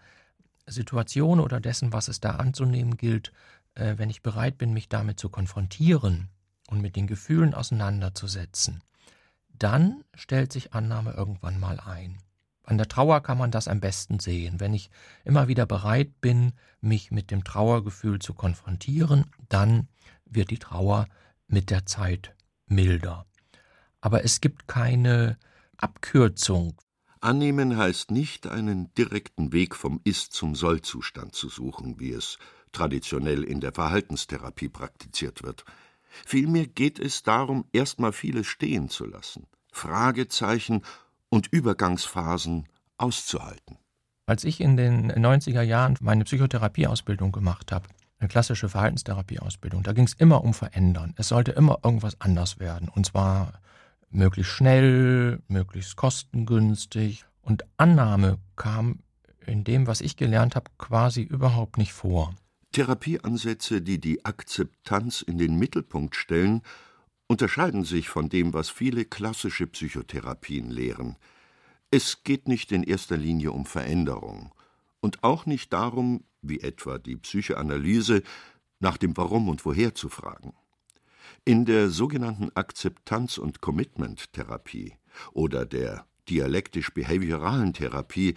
Situation 0.66 1.40
oder 1.40 1.60
dessen, 1.60 1.92
was 1.92 2.08
es 2.08 2.20
da 2.20 2.30
anzunehmen 2.36 2.96
gilt, 2.96 3.32
äh, 3.74 3.94
wenn 3.98 4.10
ich 4.10 4.22
bereit 4.22 4.58
bin, 4.58 4.72
mich 4.72 4.88
damit 4.88 5.20
zu 5.20 5.28
konfrontieren 5.28 6.28
und 6.68 6.80
mit 6.80 6.96
den 6.96 7.06
Gefühlen 7.06 7.54
auseinanderzusetzen, 7.54 8.82
dann 9.56 10.04
stellt 10.14 10.52
sich 10.52 10.74
Annahme 10.74 11.12
irgendwann 11.12 11.60
mal 11.60 11.80
ein. 11.80 12.18
An 12.64 12.78
der 12.78 12.88
Trauer 12.88 13.22
kann 13.22 13.38
man 13.38 13.50
das 13.50 13.68
am 13.68 13.80
besten 13.80 14.18
sehen. 14.18 14.58
Wenn 14.58 14.72
ich 14.72 14.90
immer 15.24 15.48
wieder 15.48 15.66
bereit 15.66 16.20
bin, 16.20 16.52
mich 16.80 17.10
mit 17.10 17.30
dem 17.30 17.44
Trauergefühl 17.44 18.20
zu 18.20 18.32
konfrontieren, 18.32 19.26
dann 19.48 19.88
wird 20.24 20.50
die 20.50 20.58
Trauer 20.58 21.06
mit 21.46 21.70
der 21.70 21.84
Zeit 21.84 22.34
milder. 22.66 23.26
Aber 24.00 24.24
es 24.24 24.40
gibt 24.40 24.66
keine 24.66 25.38
Abkürzung. 25.76 26.80
Annehmen 27.20 27.76
heißt 27.76 28.10
nicht, 28.10 28.46
einen 28.46 28.92
direkten 28.94 29.52
Weg 29.52 29.74
vom 29.74 30.00
Ist 30.04 30.32
zum 30.32 30.54
Soll-Zustand 30.54 31.34
zu 31.34 31.48
suchen, 31.48 31.98
wie 31.98 32.12
es 32.12 32.38
traditionell 32.72 33.44
in 33.44 33.60
der 33.60 33.72
Verhaltenstherapie 33.72 34.68
praktiziert 34.68 35.42
wird. 35.42 35.64
Vielmehr 36.26 36.66
geht 36.66 36.98
es 36.98 37.22
darum, 37.22 37.64
erstmal 37.72 38.12
vieles 38.12 38.46
stehen 38.46 38.88
zu 38.88 39.06
lassen, 39.06 39.46
Fragezeichen 39.72 40.82
und 41.28 41.48
Übergangsphasen 41.48 42.68
auszuhalten. 42.96 43.78
Als 44.26 44.44
ich 44.44 44.60
in 44.60 44.76
den 44.76 45.12
90er 45.12 45.62
Jahren 45.62 45.96
meine 46.00 46.24
Psychotherapieausbildung 46.24 47.32
gemacht 47.32 47.72
habe, 47.72 47.88
eine 48.18 48.28
klassische 48.28 48.68
Verhaltenstherapieausbildung, 48.68 49.82
da 49.82 49.92
ging 49.92 50.04
es 50.04 50.14
immer 50.14 50.42
um 50.44 50.54
Verändern. 50.54 51.12
Es 51.16 51.28
sollte 51.28 51.52
immer 51.52 51.80
irgendwas 51.82 52.20
anders 52.20 52.58
werden. 52.58 52.88
Und 52.88 53.04
zwar 53.04 53.60
möglichst 54.10 54.52
schnell, 54.52 55.42
möglichst 55.48 55.96
kostengünstig. 55.96 57.26
Und 57.42 57.64
Annahme 57.76 58.38
kam 58.56 59.00
in 59.44 59.64
dem, 59.64 59.86
was 59.86 60.00
ich 60.00 60.16
gelernt 60.16 60.56
habe, 60.56 60.70
quasi 60.78 61.20
überhaupt 61.20 61.76
nicht 61.76 61.92
vor. 61.92 62.34
Therapieansätze, 62.74 63.82
die 63.82 64.00
die 64.00 64.24
Akzeptanz 64.24 65.22
in 65.22 65.38
den 65.38 65.56
Mittelpunkt 65.56 66.16
stellen, 66.16 66.60
unterscheiden 67.28 67.84
sich 67.84 68.08
von 68.08 68.28
dem, 68.28 68.52
was 68.52 68.68
viele 68.68 69.04
klassische 69.04 69.68
Psychotherapien 69.68 70.72
lehren. 70.72 71.16
Es 71.92 72.24
geht 72.24 72.48
nicht 72.48 72.72
in 72.72 72.82
erster 72.82 73.16
Linie 73.16 73.52
um 73.52 73.64
Veränderung 73.64 74.52
und 74.98 75.22
auch 75.22 75.46
nicht 75.46 75.72
darum, 75.72 76.24
wie 76.42 76.62
etwa 76.62 76.98
die 76.98 77.14
Psychoanalyse, 77.14 78.24
nach 78.80 78.96
dem 78.96 79.16
Warum 79.16 79.48
und 79.48 79.64
Woher 79.64 79.94
zu 79.94 80.08
fragen. 80.08 80.52
In 81.44 81.66
der 81.66 81.90
sogenannten 81.90 82.50
Akzeptanz- 82.56 83.38
und 83.38 83.60
Commitment-Therapie 83.60 84.94
oder 85.32 85.64
der 85.64 86.06
dialektisch-behavioralen 86.28 87.72
Therapie 87.72 88.34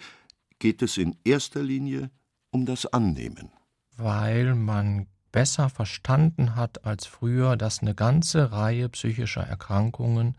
geht 0.60 0.80
es 0.82 0.96
in 0.96 1.16
erster 1.24 1.64
Linie 1.64 2.12
um 2.52 2.66
das 2.66 2.86
Annehmen. 2.86 3.50
Weil 3.98 4.54
man 4.54 5.06
besser 5.30 5.68
verstanden 5.68 6.56
hat 6.56 6.86
als 6.86 7.06
früher, 7.06 7.56
dass 7.56 7.80
eine 7.80 7.94
ganze 7.94 8.50
Reihe 8.52 8.88
psychischer 8.88 9.42
Erkrankungen 9.42 10.34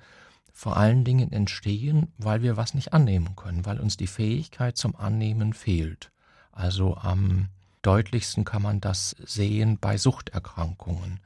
vor 0.52 0.78
allen 0.78 1.04
Dingen 1.06 1.32
entstehen, 1.32 2.12
weil 2.18 2.42
wir 2.42 2.58
was 2.58 2.74
nicht 2.74 2.92
annehmen 2.92 3.36
können, 3.36 3.66
weil 3.66 3.80
uns 3.80 3.96
die 3.96 4.08
Fähigkeit 4.08 4.76
zum 4.76 4.96
Annehmen 4.96 5.54
fehlt. 5.54 6.12
Also 6.52 6.98
am 6.98 7.50
deutlichsten 7.82 8.44
kann 8.44 8.62
man 8.62 8.82
das 8.82 9.16
sehen 9.24 9.78
bei 9.80 9.98
Suchterkrankungen. 9.98 11.20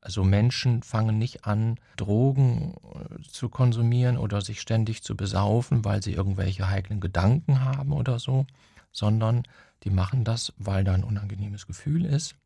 Also 0.00 0.22
Menschen 0.22 0.82
fangen 0.82 1.18
nicht 1.18 1.44
an, 1.44 1.80
Drogen 1.96 2.74
äh, 2.74 3.22
zu 3.28 3.48
konsumieren 3.48 4.16
oder 4.16 4.42
sich 4.42 4.60
ständig 4.60 5.02
zu 5.02 5.16
besaufen, 5.16 5.84
weil 5.84 6.02
sie 6.02 6.12
irgendwelche 6.12 6.70
heiklen 6.70 7.00
Gedanken 7.00 7.64
haben 7.64 7.92
oder 7.92 8.18
so, 8.18 8.46
sondern 8.92 9.42
die 9.84 9.90
machen 9.90 10.24
das, 10.24 10.52
weil 10.56 10.84
da 10.84 10.94
ein 10.94 11.04
unangenehmes 11.04 11.66
Gefühl 11.66 12.04
ist. 12.04 12.36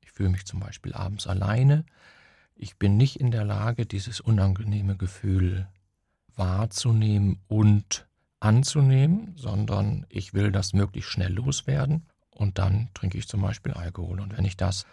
Ich 0.00 0.12
fühle 0.12 0.30
mich 0.30 0.46
zum 0.46 0.60
Beispiel 0.60 0.94
abends 0.94 1.26
alleine. 1.26 1.84
Ich 2.54 2.76
bin 2.76 2.96
nicht 2.96 3.20
in 3.20 3.30
der 3.30 3.44
Lage, 3.44 3.86
dieses 3.86 4.20
unangenehme 4.20 4.96
Gefühl 4.96 5.68
wahrzunehmen 6.34 7.40
und 7.48 8.06
anzunehmen, 8.40 9.34
sondern 9.36 10.06
ich 10.08 10.34
will 10.34 10.50
das 10.50 10.72
möglichst 10.72 11.10
schnell 11.10 11.32
loswerden 11.32 12.06
und 12.30 12.58
dann 12.58 12.88
trinke 12.94 13.18
ich 13.18 13.28
zum 13.28 13.42
Beispiel 13.42 13.72
Alkohol. 13.72 14.20
Und 14.20 14.36
wenn 14.36 14.46
ich 14.46 14.56
das 14.56 14.86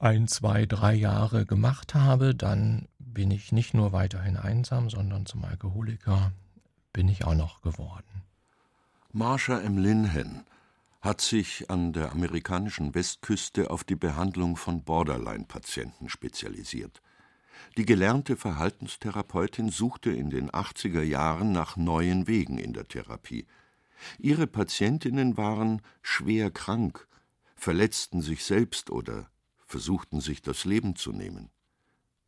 ein, 0.00 0.28
zwei, 0.28 0.66
drei 0.66 0.94
Jahre 0.94 1.46
gemacht 1.46 1.94
habe, 1.94 2.34
dann 2.34 2.88
bin 2.98 3.30
ich 3.30 3.52
nicht 3.52 3.74
nur 3.74 3.92
weiterhin 3.92 4.36
einsam, 4.36 4.90
sondern 4.90 5.26
zum 5.26 5.44
Alkoholiker 5.44 6.32
bin 6.92 7.08
ich 7.08 7.24
auch 7.24 7.34
noch 7.34 7.60
geworden. 7.60 8.22
Marsha 9.18 9.60
M. 9.60 9.78
Linhen 9.78 10.44
hat 11.00 11.22
sich 11.22 11.70
an 11.70 11.94
der 11.94 12.12
amerikanischen 12.12 12.94
Westküste 12.94 13.70
auf 13.70 13.82
die 13.82 13.96
Behandlung 13.96 14.56
von 14.56 14.84
Borderline-Patienten 14.84 16.10
spezialisiert. 16.10 17.00
Die 17.78 17.86
gelernte 17.86 18.36
Verhaltenstherapeutin 18.36 19.70
suchte 19.70 20.10
in 20.10 20.28
den 20.28 20.50
80er 20.50 21.00
Jahren 21.00 21.50
nach 21.52 21.78
neuen 21.78 22.26
Wegen 22.26 22.58
in 22.58 22.74
der 22.74 22.88
Therapie. 22.88 23.46
Ihre 24.18 24.46
Patientinnen 24.46 25.38
waren 25.38 25.80
schwer 26.02 26.50
krank, 26.50 27.08
verletzten 27.54 28.20
sich 28.20 28.44
selbst 28.44 28.90
oder 28.90 29.30
versuchten 29.64 30.20
sich 30.20 30.42
das 30.42 30.66
Leben 30.66 30.94
zu 30.94 31.12
nehmen. 31.12 31.48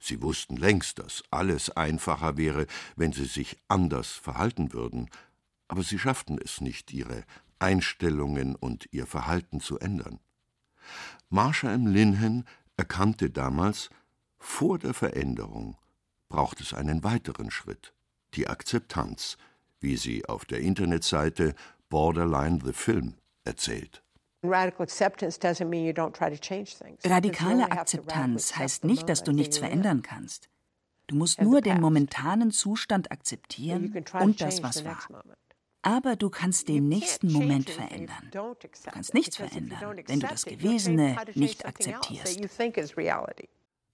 Sie 0.01 0.23
wussten 0.23 0.57
längst, 0.57 1.01
dass 1.01 1.23
alles 1.31 1.69
einfacher 1.69 2.39
wäre, 2.39 2.67
wenn 2.97 3.13
sie 3.13 3.27
sich 3.27 3.59
anders 3.69 4.13
verhalten 4.13 4.73
würden, 4.73 5.11
aber 5.69 5.83
sie 5.83 5.99
schafften 5.99 6.39
es 6.43 6.61
nicht, 6.61 6.93
ihre 6.93 7.25
Einstellungen 7.59 8.57
und 8.57 8.89
ihr 8.93 9.07
Verhalten 9.07 9.61
zu 9.61 9.79
ändern. 9.79 10.19
Marsha 11.29 11.73
M. 11.73 11.87
Linhen 11.87 12.47
erkannte 12.77 13.31
damals, 13.31 13.91
vor 14.39 14.79
der 14.79 14.95
Veränderung 14.95 15.77
braucht 16.29 16.61
es 16.61 16.75
einen 16.75 17.05
weiteren 17.05 17.51
Schritt, 17.51 17.93
die 18.35 18.49
Akzeptanz, 18.49 19.37
wie 19.81 19.97
sie 19.97 20.25
auf 20.27 20.45
der 20.45 20.61
Internetseite 20.61 21.55
Borderline 21.89 22.61
the 22.65 22.73
Film 22.73 23.15
erzählt. 23.45 24.03
Radikale 27.05 27.73
Akzeptanz 27.73 28.57
heißt 28.57 28.85
nicht, 28.85 29.09
dass 29.09 29.25
du 29.25 29.33
nichts 29.33 29.59
verändern 29.59 30.03
kannst. 30.03 30.49
Du 31.09 31.17
musst 31.17 31.41
nur 31.41 31.61
den 31.61 31.81
momentanen 31.81 32.51
Zustand 32.53 33.11
akzeptieren 33.11 33.93
und 34.21 34.41
das, 34.41 34.63
was 34.63 34.85
war. 34.85 34.99
Aber 35.83 36.17
du 36.17 36.29
kannst 36.29 36.69
den 36.69 36.89
nächsten 36.89 37.33
Moment 37.33 37.71
verändern. 37.71 38.31
Du 38.33 38.55
kannst 38.91 39.15
nichts 39.15 39.37
verändern, 39.37 40.03
wenn 40.07 40.21
du 40.21 40.27
das 40.27 40.45
Gewesene 40.45 41.17
nicht 41.35 41.65
akzeptierst. 41.67 42.41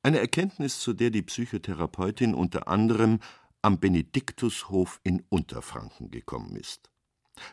Eine 0.03 0.19
Erkenntnis, 0.19 0.81
zu 0.81 0.93
der 0.93 1.11
die 1.11 1.23
Psychotherapeutin 1.23 2.35
unter 2.35 2.69
anderem 2.69 3.21
am 3.63 3.81
Benediktushof 3.81 5.01
in 5.03 5.25
Unterfranken 5.31 6.11
gekommen 6.11 6.57
ist. 6.57 6.91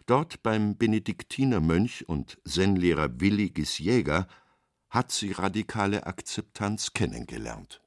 Dort 0.06 0.44
beim 0.44 0.78
Benediktinermönch 0.78 2.08
und 2.08 2.38
Zen-Lehrer 2.46 3.20
Willi 3.20 3.50
Gisjäger 3.50 4.28
hat 4.90 5.12
sie 5.12 5.32
radikale 5.32 6.06
Akzeptanz 6.06 6.94
kennengelernt. 6.94 7.82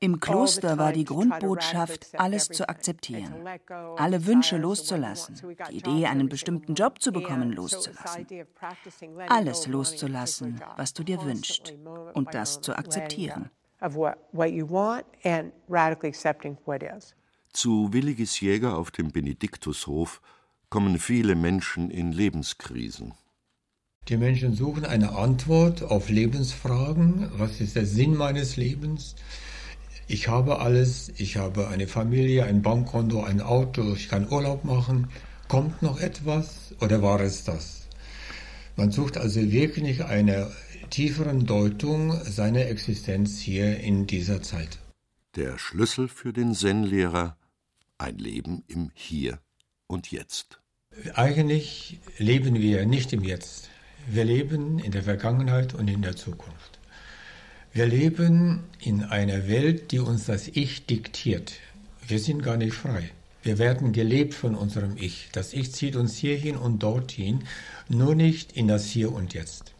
Im 0.00 0.20
Kloster 0.20 0.78
war 0.78 0.92
die 0.92 1.04
Grundbotschaft, 1.04 2.18
alles 2.18 2.48
zu 2.48 2.68
akzeptieren, 2.68 3.34
alle 3.96 4.26
Wünsche 4.26 4.56
loszulassen, 4.58 5.40
die 5.70 5.76
Idee, 5.78 6.06
einen 6.06 6.28
bestimmten 6.28 6.74
Job 6.74 7.00
zu 7.00 7.12
bekommen, 7.12 7.52
loszulassen, 7.52 8.26
alles 9.28 9.66
loszulassen, 9.66 10.60
was 10.76 10.92
du 10.92 11.02
dir 11.02 11.22
wünschst 11.22 11.74
und 12.14 12.34
das 12.34 12.60
zu 12.60 12.76
akzeptieren. 12.76 13.50
Zu 17.52 17.92
Williges 17.92 18.40
Jäger 18.40 18.76
auf 18.76 18.90
dem 18.90 19.10
Benediktushof 19.10 20.20
kommen 20.68 20.98
viele 20.98 21.34
Menschen 21.34 21.90
in 21.90 22.12
Lebenskrisen. 22.12 23.14
Die 24.08 24.16
Menschen 24.16 24.54
suchen 24.54 24.84
eine 24.84 25.16
Antwort 25.16 25.82
auf 25.82 26.10
Lebensfragen. 26.10 27.28
Was 27.38 27.60
ist 27.60 27.74
der 27.74 27.86
Sinn 27.86 28.14
meines 28.16 28.56
Lebens? 28.56 29.16
Ich 30.08 30.28
habe 30.28 30.60
alles. 30.60 31.10
Ich 31.16 31.36
habe 31.36 31.68
eine 31.68 31.88
Familie, 31.88 32.44
ein 32.44 32.62
Bankkonto, 32.62 33.22
ein 33.22 33.40
Auto. 33.40 33.94
Ich 33.94 34.08
kann 34.08 34.28
Urlaub 34.28 34.64
machen. 34.64 35.08
Kommt 35.48 35.82
noch 35.82 36.00
etwas 36.00 36.74
oder 36.80 37.02
war 37.02 37.20
es 37.20 37.44
das? 37.44 37.88
Man 38.76 38.92
sucht 38.92 39.16
also 39.16 39.40
wirklich 39.40 40.04
eine 40.04 40.50
tieferen 40.90 41.46
Deutung 41.46 42.12
seiner 42.22 42.66
Existenz 42.66 43.38
hier 43.38 43.80
in 43.80 44.06
dieser 44.06 44.42
Zeit. 44.42 44.78
Der 45.34 45.58
Schlüssel 45.58 46.08
für 46.08 46.32
den 46.32 46.54
Zen-Lehrer 46.54 47.36
ein 47.98 48.18
Leben 48.18 48.62
im 48.68 48.90
Hier 48.94 49.38
und 49.86 50.10
Jetzt. 50.12 50.60
Eigentlich 51.14 52.00
leben 52.18 52.54
wir 52.54 52.86
nicht 52.86 53.12
im 53.12 53.24
Jetzt. 53.24 53.70
Wir 54.06 54.24
leben 54.24 54.78
in 54.78 54.92
der 54.92 55.02
Vergangenheit 55.02 55.74
und 55.74 55.88
in 55.88 56.02
der 56.02 56.16
Zukunft. 56.16 56.75
Wir 57.76 57.84
leben 57.84 58.60
in 58.80 59.02
einer 59.02 59.48
Welt, 59.48 59.92
die 59.92 59.98
uns 59.98 60.24
das 60.24 60.48
Ich 60.48 60.86
diktiert. 60.86 61.52
Wir 62.08 62.18
sind 62.18 62.42
gar 62.42 62.56
nicht 62.56 62.72
frei. 62.72 63.10
Wir 63.42 63.58
werden 63.58 63.92
gelebt 63.92 64.32
von 64.32 64.54
unserem 64.54 64.96
Ich. 64.96 65.28
Das 65.32 65.52
Ich 65.52 65.72
zieht 65.72 65.94
uns 65.94 66.16
hierhin 66.16 66.56
und 66.56 66.82
dorthin, 66.82 67.40
nur 67.90 68.14
nicht 68.14 68.52
in 68.52 68.66
das 68.66 68.86
Hier 68.86 69.12
und 69.12 69.34
Jetzt. 69.34 69.74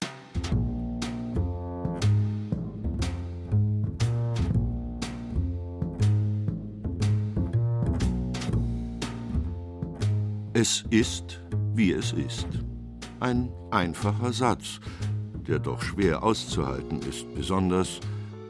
Es 10.53 10.85
ist, 10.91 11.41
wie 11.75 11.93
es 11.93 12.13
ist. 12.13 12.47
Ein 13.21 13.49
einfacher 13.71 14.35
Satz, 14.35 14.81
der 15.49 15.59
doch 15.59 15.83
schwer 15.83 16.23
auszuhalten 16.23 17.01
ist, 17.09 17.27
besonders 17.35 18.01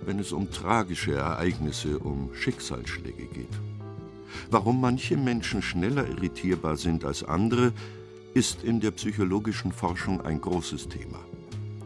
wenn 0.04 0.18
es 0.18 0.32
um 0.32 0.50
tragische 0.50 1.14
Ereignisse, 1.14 1.98
um 1.98 2.30
Schicksalsschläge 2.32 3.26
geht. 3.26 3.60
Warum 4.50 4.80
manche 4.80 5.16
Menschen 5.16 5.62
schneller 5.62 6.08
irritierbar 6.08 6.76
sind 6.76 7.04
als 7.04 7.24
andere, 7.24 7.72
ist 8.34 8.62
in 8.62 8.80
der 8.80 8.92
psychologischen 8.92 9.72
Forschung 9.72 10.20
ein 10.20 10.40
großes 10.40 10.88
Thema. 10.88 11.18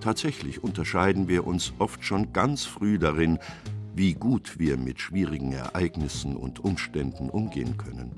Tatsächlich 0.01 0.63
unterscheiden 0.63 1.29
wir 1.29 1.47
uns 1.47 1.73
oft 1.79 2.05
schon 2.05 2.33
ganz 2.33 2.65
früh 2.65 2.99
darin, 2.99 3.39
wie 3.95 4.15
gut 4.15 4.59
wir 4.59 4.77
mit 4.77 5.01
schwierigen 5.01 5.53
Ereignissen 5.53 6.37
und 6.37 6.61
Umständen 6.61 7.31
umgehen 7.31 7.77
können. 7.77 8.13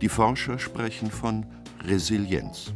Die 0.00 0.08
Forscher 0.08 0.58
sprechen 0.58 1.10
von 1.10 1.46
Resilienz. 1.84 2.72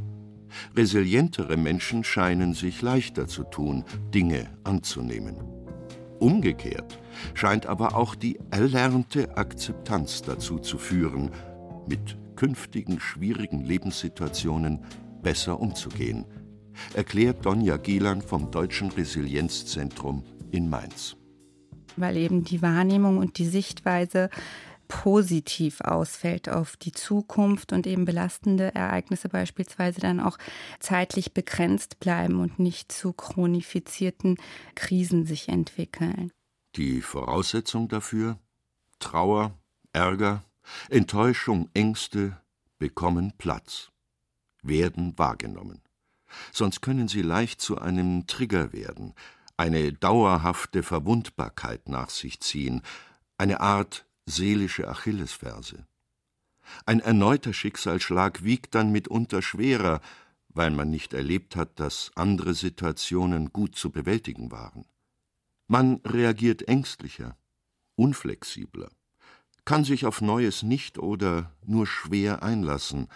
Resilientere 0.77 1.57
Menschen 1.57 2.05
scheinen 2.05 2.55
sich 2.55 2.83
leichter 2.83 3.27
zu 3.27 3.45
tun, 3.45 3.85
Dinge 4.13 4.47
anzunehmen. 4.65 5.37
Umgekehrt 6.21 6.99
scheint 7.35 7.67
aber 7.67 7.97
auch 7.97 8.15
die 8.15 8.39
erlernte 8.51 9.37
Akzeptanz 9.37 10.23
dazu 10.23 10.59
zu 10.59 10.79
führen, 10.79 11.31
mit 11.89 12.17
künftigen 12.37 13.01
schwierigen 13.01 13.61
Lebenssituationen 13.61 14.81
besser 15.23 15.61
umzugehen, 15.61 16.25
erklärt 16.95 17.45
Donja 17.45 17.77
Gielan 17.77 18.23
vom 18.23 18.51
Deutschen 18.51 18.91
Resilienzzentrum 18.91 20.25
in 20.51 20.69
Mainz. 20.69 21.17
Weil 21.97 22.17
eben 22.17 22.45
die 22.45 22.63
Wahrnehmung 22.63 23.19
und 23.19 23.39
die 23.39 23.47
Sichtweise 23.47 24.31
positiv 24.95 25.81
ausfällt 25.81 26.49
auf 26.49 26.77
die 26.77 26.93
Zukunft 26.93 27.73
und 27.73 27.85
eben 27.85 28.05
belastende 28.05 28.77
Ereignisse 28.77 29.29
beispielsweise 29.29 30.01
dann 30.01 30.21
auch 30.21 30.39
zeitlich 30.79 31.35
begrenzt 31.35 31.99
bleiben 31.99 32.39
und 32.39 32.61
nicht 32.61 32.93
zu 32.93 33.13
chronifizierten 33.13 34.37
Krisen 34.77 35.27
sich 35.27 35.49
entwickeln. 35.49 36.31
Die 36.77 37.01
Voraussetzung 37.01 37.89
dafür 37.89 38.39
Trauer, 39.01 39.59
Ärger, 39.93 40.45
Enttäuschung, 40.91 41.69
Ängste 41.75 42.41
bekommen 42.79 43.33
Platz, 43.37 43.91
werden 44.63 45.19
wahrgenommen. 45.19 45.83
Sonst 46.53 46.83
können 46.83 47.09
sie 47.09 47.23
leicht 47.23 47.61
zu 47.61 47.79
einem 47.79 48.29
Trigger 48.29 48.73
werden, 48.73 49.15
eine 49.57 49.93
dauerhafte 49.93 50.85
Verwundbarkeit 50.85 51.89
nach 51.89 52.11
sich 52.11 52.39
ziehen, 52.41 52.81
eine 53.39 53.61
Art 53.61 54.07
seelische 54.27 54.89
Achillesferse. 54.89 55.87
Ein 56.87 57.01
erneuter 57.01 57.53
Schicksalsschlag 57.53 58.43
wiegt 58.43 58.75
dann 58.75 58.91
mitunter 58.91 59.43
schwerer, 59.43 60.01
weil 60.49 60.71
man 60.71 60.91
nicht 60.91 61.13
erlebt 61.13 61.57
hat, 61.57 61.79
dass 61.81 62.13
andere 62.15 62.55
Situationen 62.55 63.53
gut 63.53 63.77
zu 63.77 63.91
bewältigen 63.91 64.51
waren. 64.51 64.87
Man 65.67 66.01
reagiert 66.07 66.69
ängstlicher, 66.69 67.37
unflexibler, 67.97 68.91
kann 69.65 69.85
sich 69.85 70.07
auf 70.07 70.21
Neues 70.21 70.63
nicht 70.63 70.99
oder 70.99 71.53
nur 71.65 71.87
schwer 71.87 72.43
einlassen, 72.43 73.09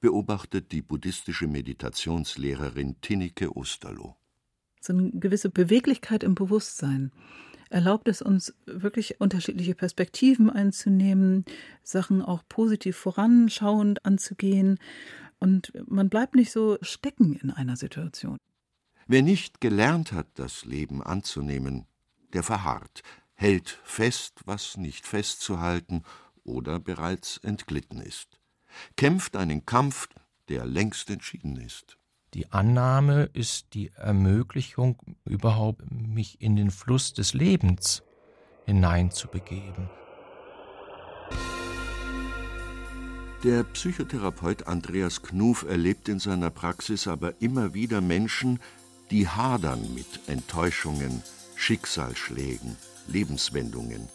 beobachtet 0.00 0.70
die 0.70 0.82
buddhistische 0.82 1.46
Meditationslehrerin 1.46 3.00
Tinnike 3.00 3.56
Osterloh. 3.56 4.16
So 4.80 4.92
eine 4.92 5.10
gewisse 5.10 5.50
Beweglichkeit 5.50 6.22
im 6.22 6.34
Bewusstsein 6.34 7.10
erlaubt 7.70 8.08
es 8.08 8.22
uns 8.22 8.54
wirklich 8.66 9.20
unterschiedliche 9.20 9.74
Perspektiven 9.74 10.50
einzunehmen, 10.50 11.44
Sachen 11.82 12.22
auch 12.22 12.42
positiv 12.48 12.96
voranschauend 12.96 14.04
anzugehen 14.04 14.78
und 15.38 15.72
man 15.88 16.08
bleibt 16.08 16.34
nicht 16.34 16.50
so 16.50 16.78
stecken 16.82 17.34
in 17.34 17.50
einer 17.50 17.76
Situation. 17.76 18.38
Wer 19.06 19.22
nicht 19.22 19.60
gelernt 19.60 20.12
hat, 20.12 20.26
das 20.34 20.64
Leben 20.64 21.02
anzunehmen, 21.02 21.86
der 22.32 22.42
verharrt, 22.42 23.02
hält 23.34 23.78
fest, 23.84 24.40
was 24.44 24.76
nicht 24.76 25.06
festzuhalten 25.06 26.02
oder 26.44 26.78
bereits 26.80 27.38
entglitten 27.38 28.00
ist, 28.00 28.40
kämpft 28.96 29.36
einen 29.36 29.64
Kampf, 29.64 30.08
der 30.48 30.66
längst 30.66 31.10
entschieden 31.10 31.56
ist. 31.56 31.97
Die 32.34 32.52
Annahme 32.52 33.30
ist 33.32 33.72
die 33.72 33.90
Ermöglichung, 33.94 34.98
überhaupt 35.24 35.82
mich 35.90 36.42
in 36.42 36.56
den 36.56 36.70
Fluss 36.70 37.14
des 37.14 37.32
Lebens 37.32 38.02
hineinzubegeben. 38.66 39.88
Der 43.44 43.62
Psychotherapeut 43.62 44.66
Andreas 44.66 45.22
Knuf 45.22 45.64
erlebt 45.66 46.08
in 46.08 46.18
seiner 46.18 46.50
Praxis 46.50 47.06
aber 47.06 47.40
immer 47.40 47.72
wieder 47.72 48.00
Menschen, 48.00 48.58
die 49.10 49.28
hadern 49.28 49.94
mit 49.94 50.28
Enttäuschungen, 50.28 51.22
Schicksalsschlägen, 51.56 52.76
Lebenswendungen, 53.06 54.08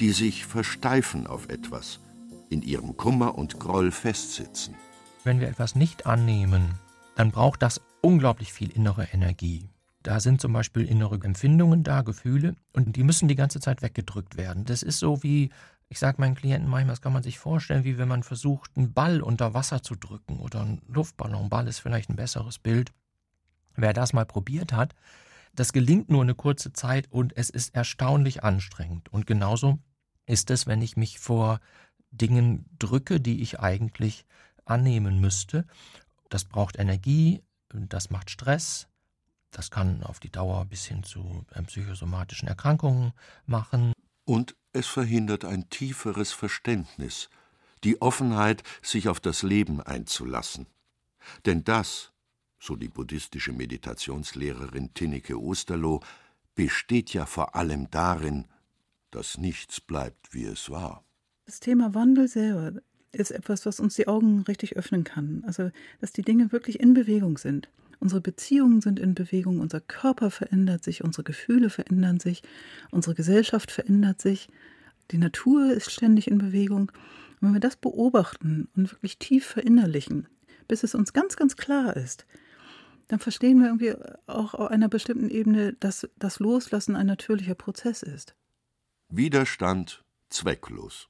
die 0.00 0.12
sich 0.12 0.46
versteifen 0.46 1.26
auf 1.26 1.48
etwas, 1.48 2.00
in 2.48 2.62
ihrem 2.62 2.96
Kummer 2.96 3.36
und 3.36 3.58
Groll 3.58 3.90
festsitzen. 3.90 4.74
Wenn 5.24 5.40
wir 5.40 5.48
etwas 5.48 5.74
nicht 5.74 6.06
annehmen, 6.06 6.78
dann 7.14 7.30
braucht 7.30 7.62
das 7.62 7.80
unglaublich 8.00 8.52
viel 8.52 8.70
innere 8.70 9.04
Energie. 9.12 9.68
Da 10.02 10.18
sind 10.18 10.40
zum 10.40 10.52
Beispiel 10.52 10.84
innere 10.84 11.14
Empfindungen 11.22 11.84
da, 11.84 12.02
Gefühle, 12.02 12.56
und 12.72 12.96
die 12.96 13.04
müssen 13.04 13.28
die 13.28 13.36
ganze 13.36 13.60
Zeit 13.60 13.82
weggedrückt 13.82 14.36
werden. 14.36 14.64
Das 14.64 14.82
ist 14.82 14.98
so 14.98 15.22
wie, 15.22 15.50
ich 15.88 15.98
sage 15.98 16.20
meinen 16.20 16.34
Klienten 16.34 16.68
manchmal, 16.68 16.94
das 16.94 17.02
kann 17.02 17.12
man 17.12 17.22
sich 17.22 17.38
vorstellen, 17.38 17.84
wie 17.84 17.98
wenn 17.98 18.08
man 18.08 18.22
versucht, 18.22 18.72
einen 18.76 18.92
Ball 18.92 19.20
unter 19.20 19.54
Wasser 19.54 19.82
zu 19.82 19.94
drücken 19.94 20.40
oder 20.40 20.62
einen 20.62 20.82
Luftballon. 20.88 21.48
Ball 21.48 21.68
ist 21.68 21.78
vielleicht 21.78 22.10
ein 22.10 22.16
besseres 22.16 22.58
Bild. 22.58 22.92
Wer 23.76 23.92
das 23.92 24.12
mal 24.12 24.26
probiert 24.26 24.72
hat, 24.72 24.94
das 25.54 25.72
gelingt 25.72 26.10
nur 26.10 26.22
eine 26.22 26.34
kurze 26.34 26.72
Zeit 26.72 27.10
und 27.10 27.36
es 27.36 27.50
ist 27.50 27.74
erstaunlich 27.74 28.42
anstrengend. 28.42 29.12
Und 29.12 29.26
genauso 29.26 29.78
ist 30.26 30.50
es, 30.50 30.66
wenn 30.66 30.82
ich 30.82 30.96
mich 30.96 31.18
vor 31.18 31.60
Dingen 32.10 32.66
drücke, 32.78 33.20
die 33.20 33.42
ich 33.42 33.60
eigentlich 33.60 34.24
annehmen 34.64 35.20
müsste. 35.20 35.66
Das 36.32 36.46
braucht 36.46 36.78
Energie, 36.78 37.42
das 37.68 38.08
macht 38.08 38.30
Stress, 38.30 38.88
das 39.50 39.70
kann 39.70 40.02
auf 40.02 40.18
die 40.18 40.30
Dauer 40.30 40.64
bis 40.64 40.86
hin 40.86 41.02
zu 41.02 41.44
äh, 41.52 41.62
psychosomatischen 41.62 42.48
Erkrankungen 42.48 43.12
machen. 43.44 43.92
Und 44.24 44.56
es 44.72 44.86
verhindert 44.86 45.44
ein 45.44 45.68
tieferes 45.68 46.32
Verständnis, 46.32 47.28
die 47.84 48.00
Offenheit, 48.00 48.62
sich 48.80 49.10
auf 49.10 49.20
das 49.20 49.42
Leben 49.42 49.82
einzulassen. 49.82 50.68
Denn 51.44 51.64
das, 51.64 52.12
so 52.58 52.76
die 52.76 52.88
buddhistische 52.88 53.52
Meditationslehrerin 53.52 54.94
Tinneke 54.94 55.38
Osterloh, 55.38 56.00
besteht 56.54 57.12
ja 57.12 57.26
vor 57.26 57.56
allem 57.56 57.90
darin, 57.90 58.48
dass 59.10 59.36
nichts 59.36 59.82
bleibt, 59.82 60.32
wie 60.32 60.44
es 60.44 60.70
war. 60.70 61.04
Das 61.44 61.60
Thema 61.60 61.92
Wandel 61.92 62.26
selber 62.26 62.80
ist 63.12 63.30
etwas, 63.30 63.66
was 63.66 63.80
uns 63.80 63.94
die 63.94 64.08
Augen 64.08 64.42
richtig 64.42 64.76
öffnen 64.76 65.04
kann. 65.04 65.44
Also, 65.46 65.70
dass 66.00 66.12
die 66.12 66.22
Dinge 66.22 66.52
wirklich 66.52 66.80
in 66.80 66.94
Bewegung 66.94 67.38
sind. 67.38 67.68
Unsere 68.00 68.20
Beziehungen 68.20 68.80
sind 68.80 68.98
in 68.98 69.14
Bewegung, 69.14 69.60
unser 69.60 69.80
Körper 69.80 70.30
verändert 70.30 70.82
sich, 70.82 71.04
unsere 71.04 71.22
Gefühle 71.22 71.70
verändern 71.70 72.18
sich, 72.18 72.42
unsere 72.90 73.14
Gesellschaft 73.14 73.70
verändert 73.70 74.20
sich, 74.20 74.48
die 75.12 75.18
Natur 75.18 75.72
ist 75.72 75.92
ständig 75.92 76.28
in 76.28 76.38
Bewegung. 76.38 76.90
Und 77.40 77.48
wenn 77.48 77.52
wir 77.52 77.60
das 77.60 77.76
beobachten 77.76 78.68
und 78.74 78.90
wirklich 78.92 79.18
tief 79.18 79.46
verinnerlichen, 79.46 80.26
bis 80.66 80.82
es 80.82 80.94
uns 80.94 81.12
ganz, 81.12 81.36
ganz 81.36 81.56
klar 81.56 81.96
ist, 81.96 82.26
dann 83.08 83.20
verstehen 83.20 83.60
wir 83.60 83.66
irgendwie 83.66 83.94
auch 84.26 84.54
auf 84.54 84.70
einer 84.70 84.88
bestimmten 84.88 85.28
Ebene, 85.28 85.74
dass 85.74 86.08
das 86.18 86.38
Loslassen 86.38 86.96
ein 86.96 87.06
natürlicher 87.06 87.54
Prozess 87.54 88.02
ist. 88.02 88.34
Widerstand 89.10 90.02
zwecklos. 90.30 91.08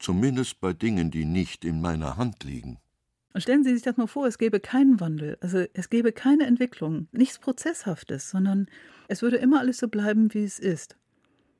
Zumindest 0.00 0.60
bei 0.60 0.72
Dingen, 0.72 1.10
die 1.10 1.26
nicht 1.26 1.64
in 1.64 1.80
meiner 1.80 2.16
Hand 2.16 2.42
liegen. 2.42 2.78
Und 3.32 3.42
stellen 3.42 3.62
Sie 3.62 3.72
sich 3.72 3.82
das 3.82 3.96
mal 3.96 4.08
vor, 4.08 4.26
es 4.26 4.38
gäbe 4.38 4.58
keinen 4.58 4.98
Wandel, 4.98 5.38
also 5.40 5.64
es 5.72 5.88
gäbe 5.88 6.10
keine 6.10 6.46
Entwicklung, 6.46 7.06
nichts 7.12 7.38
Prozesshaftes, 7.38 8.30
sondern 8.30 8.66
es 9.06 9.22
würde 9.22 9.36
immer 9.36 9.60
alles 9.60 9.78
so 9.78 9.86
bleiben, 9.86 10.34
wie 10.34 10.42
es 10.42 10.58
ist. 10.58 10.96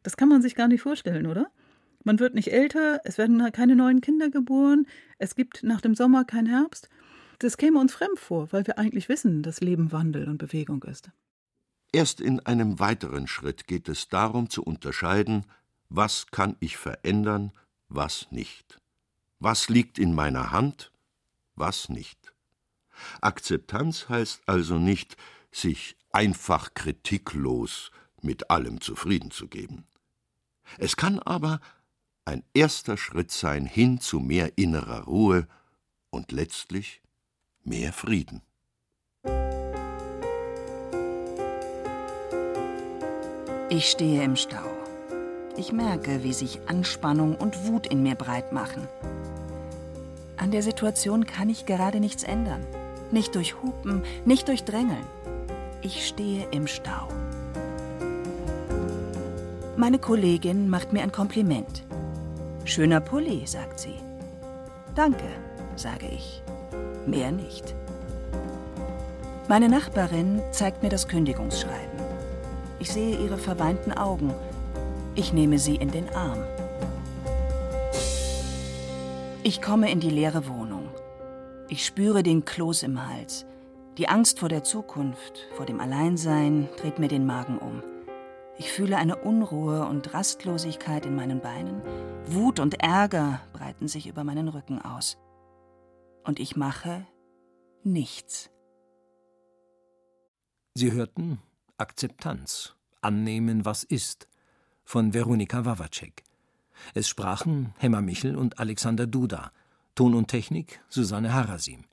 Das 0.02 0.16
kann 0.16 0.28
man 0.28 0.42
sich 0.42 0.56
gar 0.56 0.66
nicht 0.66 0.82
vorstellen, 0.82 1.26
oder? 1.26 1.50
Man 2.02 2.18
wird 2.18 2.34
nicht 2.34 2.50
älter, 2.50 3.00
es 3.04 3.18
werden 3.18 3.52
keine 3.52 3.76
neuen 3.76 4.00
Kinder 4.00 4.30
geboren, 4.30 4.86
es 5.18 5.36
gibt 5.36 5.62
nach 5.62 5.82
dem 5.82 5.94
Sommer 5.94 6.24
keinen 6.24 6.46
Herbst. 6.46 6.88
Das 7.38 7.56
käme 7.56 7.78
uns 7.78 7.92
fremd 7.92 8.18
vor, 8.18 8.50
weil 8.52 8.66
wir 8.66 8.78
eigentlich 8.78 9.08
wissen, 9.08 9.42
dass 9.42 9.60
Leben 9.60 9.92
Wandel 9.92 10.28
und 10.28 10.38
Bewegung 10.38 10.82
ist. 10.84 11.10
Erst 11.92 12.20
in 12.20 12.40
einem 12.40 12.78
weiteren 12.78 13.26
Schritt 13.26 13.66
geht 13.66 13.88
es 13.88 14.08
darum 14.08 14.48
zu 14.48 14.62
unterscheiden, 14.62 15.44
was 15.88 16.28
kann 16.30 16.56
ich 16.60 16.76
verändern, 16.76 17.52
was 17.90 18.28
nicht. 18.30 18.80
Was 19.40 19.68
liegt 19.68 19.98
in 19.98 20.14
meiner 20.14 20.52
Hand, 20.52 20.92
was 21.54 21.88
nicht. 21.88 22.32
Akzeptanz 23.20 24.08
heißt 24.08 24.42
also 24.46 24.78
nicht, 24.78 25.16
sich 25.52 25.96
einfach 26.12 26.74
kritiklos 26.74 27.90
mit 28.22 28.50
allem 28.50 28.80
zufrieden 28.80 29.30
zu 29.30 29.48
geben. 29.48 29.86
Es 30.78 30.96
kann 30.96 31.18
aber 31.18 31.60
ein 32.24 32.44
erster 32.54 32.96
Schritt 32.96 33.30
sein 33.30 33.66
hin 33.66 34.00
zu 34.00 34.20
mehr 34.20 34.56
innerer 34.56 35.04
Ruhe 35.04 35.48
und 36.10 36.32
letztlich 36.32 37.02
mehr 37.64 37.92
Frieden. 37.92 38.42
Ich 43.70 43.90
stehe 43.90 44.24
im 44.24 44.36
Stau. 44.36 44.79
Ich 45.56 45.72
merke, 45.72 46.22
wie 46.22 46.32
sich 46.32 46.60
Anspannung 46.66 47.34
und 47.34 47.66
Wut 47.66 47.86
in 47.86 48.02
mir 48.02 48.14
breit 48.14 48.52
machen. 48.52 48.86
An 50.36 50.50
der 50.50 50.62
Situation 50.62 51.26
kann 51.26 51.50
ich 51.50 51.66
gerade 51.66 52.00
nichts 52.00 52.22
ändern. 52.22 52.64
Nicht 53.10 53.34
durch 53.34 53.60
Hupen, 53.62 54.02
nicht 54.24 54.48
durch 54.48 54.64
Drängeln. 54.64 55.04
Ich 55.82 56.06
stehe 56.06 56.46
im 56.50 56.66
Stau. 56.66 57.08
Meine 59.76 59.98
Kollegin 59.98 60.68
macht 60.68 60.92
mir 60.92 61.02
ein 61.02 61.12
Kompliment. 61.12 61.84
Schöner 62.64 63.00
Pulli, 63.00 63.46
sagt 63.46 63.80
sie. 63.80 63.96
Danke, 64.94 65.24
sage 65.76 66.06
ich. 66.06 66.42
Mehr 67.06 67.32
nicht. 67.32 67.74
Meine 69.48 69.68
Nachbarin 69.68 70.40
zeigt 70.52 70.82
mir 70.82 70.90
das 70.90 71.08
Kündigungsschreiben. 71.08 71.98
Ich 72.78 72.92
sehe 72.92 73.18
ihre 73.18 73.36
verweinten 73.36 73.92
Augen. 73.92 74.32
Ich 75.16 75.32
nehme 75.32 75.58
sie 75.58 75.74
in 75.74 75.90
den 75.90 76.08
Arm. 76.10 76.44
Ich 79.42 79.60
komme 79.60 79.90
in 79.90 79.98
die 79.98 80.10
leere 80.10 80.46
Wohnung. 80.46 80.88
Ich 81.68 81.84
spüre 81.84 82.22
den 82.22 82.44
Kloß 82.44 82.84
im 82.84 83.08
Hals. 83.08 83.44
Die 83.98 84.08
Angst 84.08 84.38
vor 84.38 84.48
der 84.48 84.62
Zukunft, 84.62 85.48
vor 85.56 85.66
dem 85.66 85.80
Alleinsein 85.80 86.68
dreht 86.76 86.98
mir 87.00 87.08
den 87.08 87.26
Magen 87.26 87.58
um. 87.58 87.82
Ich 88.56 88.70
fühle 88.70 88.98
eine 88.98 89.16
Unruhe 89.16 89.84
und 89.86 90.14
Rastlosigkeit 90.14 91.06
in 91.06 91.16
meinen 91.16 91.40
Beinen. 91.40 91.82
Wut 92.26 92.60
und 92.60 92.80
Ärger 92.80 93.40
breiten 93.52 93.88
sich 93.88 94.06
über 94.06 94.22
meinen 94.22 94.48
Rücken 94.48 94.80
aus. 94.80 95.18
Und 96.24 96.38
ich 96.38 96.54
mache 96.54 97.04
nichts. 97.82 98.50
Sie 100.74 100.92
hörten 100.92 101.40
Akzeptanz, 101.78 102.76
Annehmen, 103.00 103.64
was 103.64 103.82
ist, 103.82 104.28
von 104.90 105.14
Veronika 105.14 105.64
Wawacek. 105.64 106.24
Es 106.94 107.08
sprachen 107.08 107.74
Hemmer 107.78 108.02
Michel 108.02 108.34
und 108.34 108.58
Alexander 108.58 109.06
Duda. 109.06 109.52
Ton 109.94 110.14
und 110.14 110.26
Technik 110.26 110.80
Susanne 110.88 111.32
Harasim. 111.32 111.84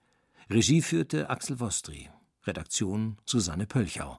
Regie 0.49 0.81
führte 0.81 1.29
Axel 1.29 1.59
Wostri. 1.59 2.09
Redaktion 2.47 3.19
Susanne 3.23 3.67
Pölchau. 3.67 4.17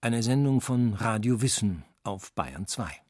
Eine 0.00 0.22
Sendung 0.22 0.60
von 0.60 0.94
Radio 0.94 1.42
Wissen 1.42 1.82
auf 2.04 2.32
Bayern 2.34 2.68
2. 2.68 3.03